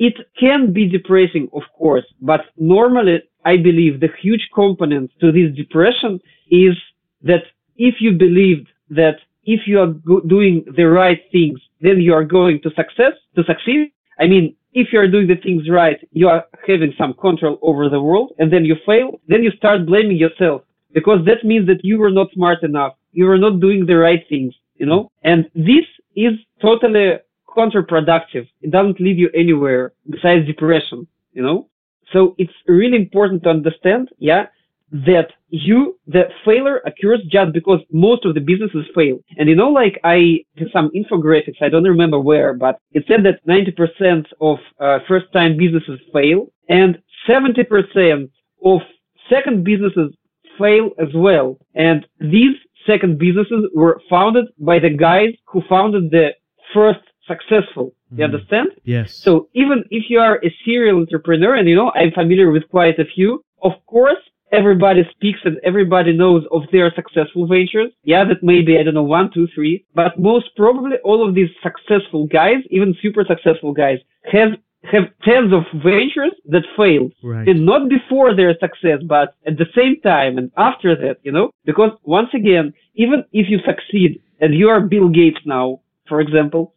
it 0.00 0.14
can 0.38 0.72
be 0.72 0.88
depressing, 0.88 1.48
of 1.52 1.62
course, 1.78 2.06
but 2.22 2.40
normally 2.56 3.22
I 3.44 3.58
believe 3.58 4.00
the 4.00 4.08
huge 4.20 4.48
component 4.54 5.10
to 5.20 5.30
this 5.30 5.54
depression 5.54 6.18
is 6.50 6.74
that 7.22 7.44
if 7.76 7.96
you 8.00 8.12
believed 8.12 8.68
that 8.88 9.16
if 9.44 9.60
you 9.66 9.78
are 9.78 9.88
go- 9.88 10.20
doing 10.20 10.64
the 10.76 10.84
right 10.84 11.20
things, 11.30 11.60
then 11.82 12.00
you 12.00 12.14
are 12.14 12.24
going 12.24 12.62
to 12.62 12.70
success, 12.70 13.12
to 13.36 13.44
succeed. 13.44 13.92
I 14.18 14.26
mean, 14.26 14.56
if 14.72 14.88
you 14.90 15.00
are 15.00 15.08
doing 15.08 15.26
the 15.26 15.36
things 15.36 15.68
right, 15.68 15.98
you 16.12 16.28
are 16.28 16.46
having 16.66 16.94
some 16.96 17.12
control 17.14 17.58
over 17.60 17.90
the 17.90 18.00
world 18.00 18.32
and 18.38 18.50
then 18.50 18.64
you 18.64 18.76
fail, 18.86 19.20
then 19.28 19.42
you 19.42 19.50
start 19.50 19.84
blaming 19.84 20.16
yourself 20.16 20.62
because 20.94 21.20
that 21.26 21.44
means 21.44 21.66
that 21.66 21.84
you 21.84 21.98
were 21.98 22.10
not 22.10 22.32
smart 22.32 22.62
enough. 22.62 22.94
You 23.12 23.26
were 23.26 23.38
not 23.38 23.60
doing 23.60 23.84
the 23.84 23.96
right 23.96 24.24
things, 24.30 24.54
you 24.76 24.86
know, 24.86 25.10
and 25.24 25.44
this 25.54 25.84
is 26.16 26.34
totally 26.62 27.18
counterproductive. 27.56 28.48
It 28.62 28.70
doesn't 28.70 29.00
lead 29.00 29.18
you 29.18 29.30
anywhere 29.34 29.92
besides 30.08 30.46
depression, 30.46 31.06
you 31.32 31.42
know? 31.42 31.68
So 32.12 32.34
it's 32.38 32.52
really 32.66 32.96
important 32.96 33.44
to 33.44 33.50
understand, 33.50 34.08
yeah, 34.18 34.46
that 34.92 35.28
you, 35.50 35.98
the 36.06 36.24
failure 36.44 36.80
occurs 36.84 37.20
just 37.30 37.52
because 37.52 37.80
most 37.92 38.24
of 38.24 38.34
the 38.34 38.40
businesses 38.40 38.86
fail. 38.94 39.18
And 39.38 39.48
you 39.48 39.54
know, 39.54 39.68
like 39.68 40.00
I 40.02 40.44
did 40.56 40.68
some 40.72 40.90
infographics, 40.94 41.62
I 41.62 41.68
don't 41.68 41.84
remember 41.84 42.18
where, 42.18 42.54
but 42.54 42.80
it 42.92 43.04
said 43.06 43.20
that 43.24 43.46
90% 43.46 44.24
of 44.40 44.58
uh, 44.80 44.98
first 45.06 45.26
time 45.32 45.56
businesses 45.56 46.00
fail 46.12 46.48
and 46.68 46.98
70% 47.28 48.30
of 48.64 48.80
second 49.28 49.64
businesses 49.64 50.12
fail 50.58 50.90
as 51.00 51.08
well. 51.14 51.58
And 51.74 52.04
these 52.20 52.56
second 52.86 53.18
businesses 53.18 53.70
were 53.74 54.00
founded 54.10 54.46
by 54.58 54.78
the 54.80 54.90
guys 54.90 55.30
who 55.46 55.62
founded 55.68 56.10
the 56.10 56.30
first 56.74 57.00
successful. 57.26 57.92
You 58.10 58.18
mm. 58.18 58.24
understand? 58.24 58.68
Yes. 58.84 59.14
So 59.14 59.48
even 59.54 59.84
if 59.90 60.04
you 60.08 60.18
are 60.20 60.36
a 60.44 60.54
serial 60.64 60.98
entrepreneur, 60.98 61.54
and 61.56 61.68
you 61.68 61.76
know, 61.76 61.92
I'm 61.94 62.12
familiar 62.12 62.50
with 62.50 62.68
quite 62.70 62.98
a 62.98 63.04
few, 63.04 63.44
of 63.62 63.72
course, 63.86 64.18
everybody 64.52 65.02
speaks 65.12 65.38
and 65.44 65.58
everybody 65.64 66.12
knows 66.12 66.44
of 66.50 66.62
their 66.72 66.92
successful 66.94 67.46
ventures. 67.46 67.92
Yeah, 68.02 68.24
that 68.24 68.42
may 68.42 68.62
be, 68.62 68.78
I 68.78 68.82
don't 68.82 68.94
know, 68.94 69.02
one, 69.02 69.30
two, 69.32 69.46
three, 69.54 69.84
but 69.94 70.18
most 70.18 70.46
probably 70.56 70.96
all 71.04 71.26
of 71.26 71.34
these 71.34 71.50
successful 71.62 72.26
guys, 72.26 72.58
even 72.70 72.94
super 73.02 73.24
successful 73.26 73.72
guys, 73.72 73.98
have 74.32 74.52
have 74.84 75.04
tens 75.22 75.52
of 75.52 75.62
ventures 75.82 76.32
that 76.46 76.62
failed. 76.76 77.12
Right. 77.22 77.46
And 77.46 77.66
not 77.66 77.90
before 77.90 78.34
their 78.34 78.56
success, 78.58 79.00
but 79.06 79.34
at 79.46 79.58
the 79.58 79.66
same 79.76 80.00
time 80.00 80.38
and 80.38 80.50
after 80.56 80.96
that, 80.96 81.18
you 81.22 81.32
know? 81.32 81.50
Because 81.66 81.90
once 82.04 82.30
again, 82.34 82.72
even 82.94 83.24
if 83.32 83.50
you 83.50 83.58
succeed 83.58 84.22
and 84.40 84.54
you 84.54 84.68
are 84.70 84.80
Bill 84.80 85.10
Gates 85.10 85.40
now, 85.44 85.80
for 86.08 86.20
example, 86.20 86.72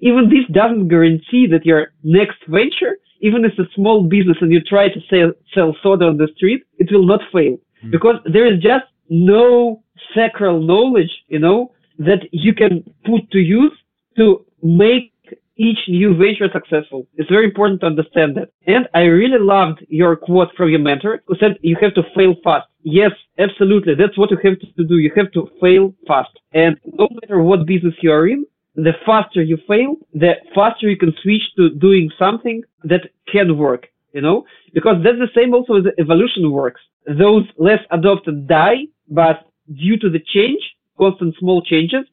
even 0.00 0.28
this 0.28 0.46
doesn't 0.52 0.88
guarantee 0.88 1.46
that 1.50 1.64
your 1.64 1.92
next 2.02 2.38
venture, 2.48 2.98
even 3.20 3.44
if 3.44 3.52
it's 3.58 3.70
a 3.70 3.74
small 3.74 4.02
business 4.02 4.36
and 4.40 4.52
you 4.52 4.60
try 4.60 4.88
to 4.88 5.00
sell, 5.10 5.32
sell 5.54 5.76
soda 5.82 6.06
on 6.06 6.16
the 6.16 6.28
street, 6.36 6.62
it 6.78 6.88
will 6.92 7.06
not 7.06 7.20
fail. 7.32 7.58
Mm. 7.84 7.90
Because 7.90 8.16
there 8.32 8.46
is 8.52 8.60
just 8.62 8.84
no 9.08 9.82
sacral 10.14 10.60
knowledge, 10.60 11.10
you 11.28 11.38
know, 11.38 11.72
that 11.98 12.20
you 12.30 12.54
can 12.54 12.84
put 13.04 13.28
to 13.32 13.38
use 13.38 13.72
to 14.16 14.44
make 14.62 15.12
each 15.58 15.78
new 15.88 16.16
venture 16.16 16.48
successful. 16.52 17.06
It's 17.16 17.28
very 17.28 17.44
important 17.44 17.80
to 17.80 17.86
understand 17.86 18.36
that. 18.36 18.50
And 18.66 18.88
I 18.94 19.00
really 19.00 19.40
loved 19.40 19.84
your 19.88 20.14
quote 20.14 20.48
from 20.56 20.70
your 20.70 20.78
mentor 20.78 21.22
who 21.26 21.34
said 21.40 21.58
you 21.62 21.76
have 21.80 21.94
to 21.94 22.02
fail 22.14 22.34
fast. 22.44 22.68
Yes, 22.82 23.10
absolutely. 23.38 23.94
That's 23.96 24.16
what 24.16 24.30
you 24.30 24.38
have 24.44 24.58
to 24.60 24.84
do. 24.84 24.98
You 24.98 25.10
have 25.16 25.32
to 25.32 25.50
fail 25.60 25.94
fast. 26.06 26.30
And 26.52 26.78
no 26.84 27.08
matter 27.20 27.42
what 27.42 27.66
business 27.66 27.94
you 28.00 28.12
are 28.12 28.28
in, 28.28 28.46
the 28.86 28.94
faster 29.04 29.42
you 29.42 29.58
fail, 29.66 29.96
the 30.14 30.32
faster 30.54 30.88
you 30.88 30.96
can 30.96 31.12
switch 31.22 31.42
to 31.56 31.70
doing 31.70 32.10
something 32.18 32.62
that 32.84 33.02
can 33.32 33.58
work, 33.58 33.82
you 34.12 34.20
know? 34.20 34.44
Because 34.72 34.96
that's 35.02 35.18
the 35.18 35.32
same 35.34 35.52
also 35.52 35.72
as 35.80 35.84
evolution 35.98 36.50
works. 36.50 36.80
Those 37.06 37.44
less 37.56 37.82
adopted 37.90 38.46
die, 38.46 38.80
but 39.08 39.36
due 39.74 39.96
to 39.98 40.08
the 40.08 40.22
change, 40.34 40.62
constant 40.96 41.34
small 41.40 41.60
changes, 41.62 42.04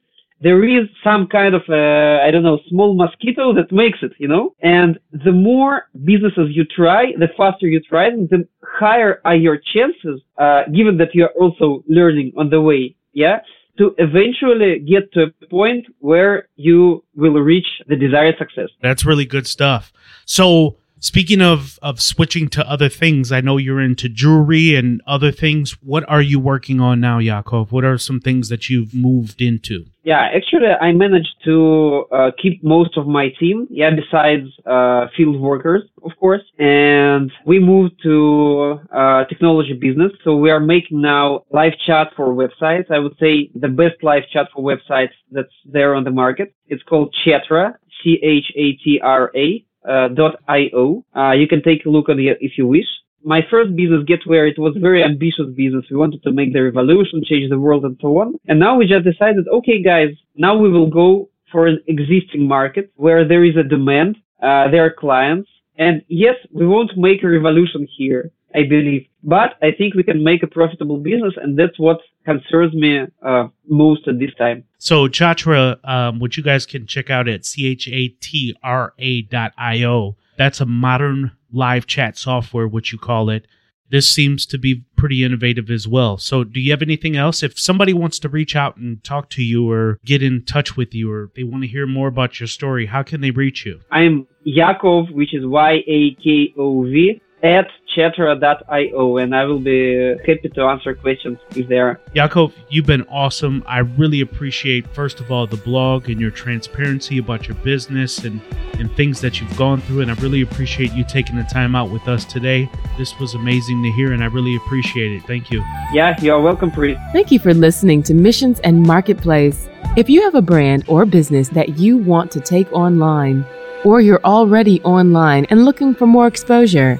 there 0.42 0.64
is 0.66 0.86
some 1.04 1.28
kind 1.28 1.54
of 1.56 1.62
I 1.70 2.30
don't 2.32 2.44
know, 2.44 2.60
small 2.70 2.96
mosquito 2.96 3.54
that 3.54 3.72
makes 3.72 4.00
it, 4.02 4.14
you 4.18 4.28
know? 4.28 4.54
And 4.62 5.00
the 5.12 5.32
more 5.32 5.88
businesses 6.04 6.48
you 6.52 6.66
try, 6.66 7.14
the 7.18 7.30
faster 7.38 7.68
you 7.68 7.80
try 7.80 8.10
them, 8.10 8.28
the 8.28 8.48
higher 8.64 9.22
are 9.24 9.36
your 9.36 9.58
chances, 9.74 10.20
uh, 10.38 10.64
given 10.74 10.98
that 10.98 11.14
you're 11.14 11.36
also 11.42 11.84
learning 11.88 12.34
on 12.38 12.50
the 12.50 12.62
way, 12.62 12.96
yeah? 13.14 13.40
To 13.78 13.94
eventually 13.98 14.80
get 14.80 15.12
to 15.14 15.24
a 15.24 15.48
point 15.48 15.86
where 16.00 16.48
you 16.56 17.04
will 17.16 17.34
reach 17.34 17.68
the 17.88 17.96
desired 17.96 18.36
success. 18.38 18.70
That's 18.82 19.06
really 19.06 19.26
good 19.26 19.48
stuff. 19.48 19.92
So, 20.26 20.78
Speaking 21.06 21.40
of 21.40 21.78
of 21.84 22.02
switching 22.02 22.48
to 22.50 22.68
other 22.68 22.90
things, 22.90 23.32
I 23.32 23.40
know 23.40 23.58
you're 23.58 23.80
into 23.80 24.10
jewelry 24.10 24.76
and 24.76 25.04
other 25.06 25.32
things. 25.32 25.74
What 25.84 26.04
are 26.10 26.22
you 26.22 26.40
working 26.40 26.80
on 26.80 27.00
now, 27.00 27.20
Yakov? 27.20 27.72
What 27.72 27.84
are 27.84 28.00
some 28.00 28.20
things 28.20 28.50
that 28.50 28.72
you've 28.72 28.94
moved 28.96 29.40
into? 29.40 29.86
Yeah, 30.04 30.22
actually, 30.36 30.70
I 30.70 30.94
managed 30.94 31.36
to 31.46 32.06
uh, 32.12 32.32
keep 32.42 32.64
most 32.64 32.98
of 32.98 33.06
my 33.06 33.30
team. 33.40 33.68
Yeah, 33.70 33.92
besides 33.92 34.48
uh, 34.66 35.08
field 35.16 35.40
workers, 35.40 35.84
of 36.04 36.12
course, 36.20 36.44
and 36.58 37.32
we 37.46 37.60
moved 37.60 38.02
to 38.02 38.55
uh, 39.00 39.26
technology 39.32 39.74
business. 39.88 40.12
So 40.24 40.30
we 40.46 40.50
are 40.56 40.64
making 40.76 41.02
now 41.02 41.26
live 41.60 41.76
chat 41.86 42.08
for 42.16 42.28
websites. 42.44 42.88
I 42.92 43.00
would 43.04 43.16
say 43.24 43.50
the 43.66 43.74
best 43.82 43.98
live 44.10 44.26
chat 44.34 44.48
for 44.54 44.62
websites 44.72 45.16
that's 45.32 45.58
there 45.76 45.92
on 45.98 46.04
the 46.04 46.16
market. 46.24 46.48
It's 46.68 46.84
called 46.90 47.16
Chatra, 47.22 47.74
C 48.00 48.20
H 48.24 48.48
A 48.56 48.66
T 48.84 49.00
R 49.20 49.32
A 49.36 49.48
uh, 49.94 50.10
.io. 50.48 51.06
Uh, 51.16 51.32
you 51.32 51.48
can 51.48 51.62
take 51.62 51.86
a 51.86 51.90
look 51.90 52.10
at 52.10 52.18
it 52.20 52.38
if 52.42 52.54
you 52.58 52.68
wish. 52.68 52.92
My 53.24 53.42
first 53.50 53.76
business, 53.76 54.04
Getwear, 54.10 54.44
it 54.52 54.60
was 54.60 54.74
very 54.80 55.04
ambitious 55.04 55.50
business. 55.56 55.86
We 55.90 55.98
wanted 55.98 56.22
to 56.24 56.32
make 56.32 56.54
the 56.54 56.62
revolution, 56.62 57.24
change 57.26 57.50
the 57.50 57.60
world, 57.66 57.84
and 57.84 57.98
so 58.00 58.10
on. 58.22 58.36
And 58.48 58.60
now 58.60 58.78
we 58.78 58.86
just 58.86 59.04
decided, 59.04 59.48
okay, 59.58 59.82
guys, 59.82 60.10
now 60.36 60.56
we 60.56 60.70
will 60.70 60.92
go 61.02 61.30
for 61.52 61.66
an 61.66 61.80
existing 61.88 62.44
market 62.48 62.92
where 62.96 63.28
there 63.28 63.44
is 63.44 63.56
a 63.58 63.64
demand, 63.64 64.18
uh, 64.44 64.70
there 64.70 64.86
are 64.86 64.94
clients, 65.06 65.50
and 65.78 66.02
yes, 66.08 66.36
we 66.52 66.68
won't 66.68 66.92
make 66.98 67.24
a 67.24 67.28
revolution 67.28 67.88
here. 67.98 68.32
I 68.56 68.64
believe. 68.64 69.08
But 69.24 69.56
I 69.62 69.72
think 69.78 69.96
we 69.96 70.04
can 70.04 70.24
make 70.24 70.44
a 70.44 70.48
profitable 70.48 70.98
business, 70.98 71.34
and 71.42 71.58
that's 71.60 71.78
what 71.78 71.98
concerns 72.26 72.74
me 72.74 73.02
uh, 73.22 73.48
most 73.68 74.08
at 74.08 74.20
this 74.20 74.34
time. 74.38 74.64
So 74.78 75.08
Chatra, 75.08 75.78
um, 75.88 76.20
which 76.20 76.38
you 76.38 76.44
guys 76.44 76.66
can 76.66 76.88
check 76.88 77.10
out 77.10 77.28
at 77.28 77.46
c-h-a-t-r-a 77.46 79.22
dot 79.24 79.52
io. 79.58 80.16
That's 80.38 80.62
a 80.62 80.66
modern 80.66 81.32
live 81.52 81.88
chat 81.88 82.18
software, 82.18 82.68
which 82.68 82.92
you 82.92 83.00
call 83.00 83.30
it. 83.30 83.48
This 83.92 84.12
seems 84.12 84.48
to 84.48 84.58
be 84.58 84.84
pretty 84.96 85.24
innovative 85.24 85.70
as 85.70 85.88
well. 85.88 86.18
So, 86.18 86.44
do 86.44 86.60
you 86.60 86.72
have 86.72 86.82
anything 86.82 87.16
else? 87.16 87.44
If 87.44 87.60
somebody 87.60 87.94
wants 87.94 88.18
to 88.20 88.30
reach 88.30 88.56
out 88.56 88.78
and 88.78 89.04
talk 89.04 89.30
to 89.32 89.44
you 89.44 89.70
or 89.70 90.00
get 90.04 90.24
in 90.24 90.44
touch 90.44 90.76
with 90.76 90.96
you 90.96 91.12
or 91.12 91.30
they 91.36 91.44
want 91.44 91.64
to 91.64 91.68
hear 91.68 91.86
more 91.86 92.08
about 92.08 92.40
your 92.40 92.48
story, 92.48 92.88
how 92.88 93.04
can 93.04 93.22
they 93.22 93.30
reach 93.30 93.64
you? 93.64 93.82
I'm 93.92 94.28
Yakov, 94.44 95.12
which 95.12 95.36
is 95.36 95.46
Y 95.46 95.84
A 95.88 96.16
K 96.16 96.54
O 96.58 96.84
V, 96.84 97.22
at 97.46 97.70
chatra.io 97.96 99.18
and 99.18 99.36
I 99.36 99.46
will 99.46 99.60
be 99.60 100.16
happy 100.26 100.50
to 100.56 100.62
answer 100.64 100.96
questions 100.96 101.38
if 101.56 101.68
there 101.70 101.88
are. 101.88 102.00
Yakov, 102.14 102.54
you've 102.70 102.88
been 102.88 103.04
awesome. 103.04 103.64
I 103.68 103.80
really 103.80 104.22
appreciate, 104.22 104.88
first 104.96 105.20
of 105.20 105.32
all, 105.32 105.46
the 105.46 105.58
blog 105.58 106.10
and 106.10 106.20
your 106.20 106.32
transparency 106.32 107.20
about 107.20 107.48
your 107.48 107.56
business 107.58 108.26
and, 108.26 108.42
and 108.80 108.92
things 108.96 109.22
that 109.22 109.40
you've 109.40 109.56
gone 109.58 109.80
through. 109.82 110.02
And 110.02 110.10
I 110.10 110.16
really 110.16 110.42
appreciate 110.42 110.92
you 110.94 111.04
taking 111.04 111.36
the 111.36 111.44
time 111.44 111.76
out 111.76 111.92
with 111.92 112.08
us 112.08 112.26
today. 112.26 112.68
This 112.98 113.18
was 113.20 113.36
amazing 113.36 113.84
to 113.84 113.92
hear 113.92 114.12
and 114.12 114.24
I 114.24 114.28
really 114.28 114.56
appreciate 114.56 115.12
it. 115.12 115.22
Thank 115.28 115.52
you. 115.52 115.60
Yeah, 115.94 116.20
you're 116.20 116.42
welcome, 116.42 116.72
Pri. 116.72 116.98
Thank 117.14 117.32
you 117.32 117.38
for 117.38 117.54
listening 117.54 118.02
to 118.04 118.16
Missions 118.16 118.60
and 118.62 118.82
Marketplace. 118.82 119.70
If 119.96 120.10
you 120.10 120.24
have 120.24 120.34
a 120.34 120.42
brand 120.42 120.84
or 120.88 121.06
business 121.06 121.50
that 121.50 121.78
you 121.78 121.98
want 121.98 122.32
to 122.32 122.42
take 122.42 122.72
online, 122.74 123.46
or 123.86 124.02
you're 124.02 124.26
already 124.26 124.82
online 124.82 125.46
and 125.52 125.64
looking 125.64 125.94
for 125.94 126.08
more 126.08 126.26
exposure, 126.26 127.00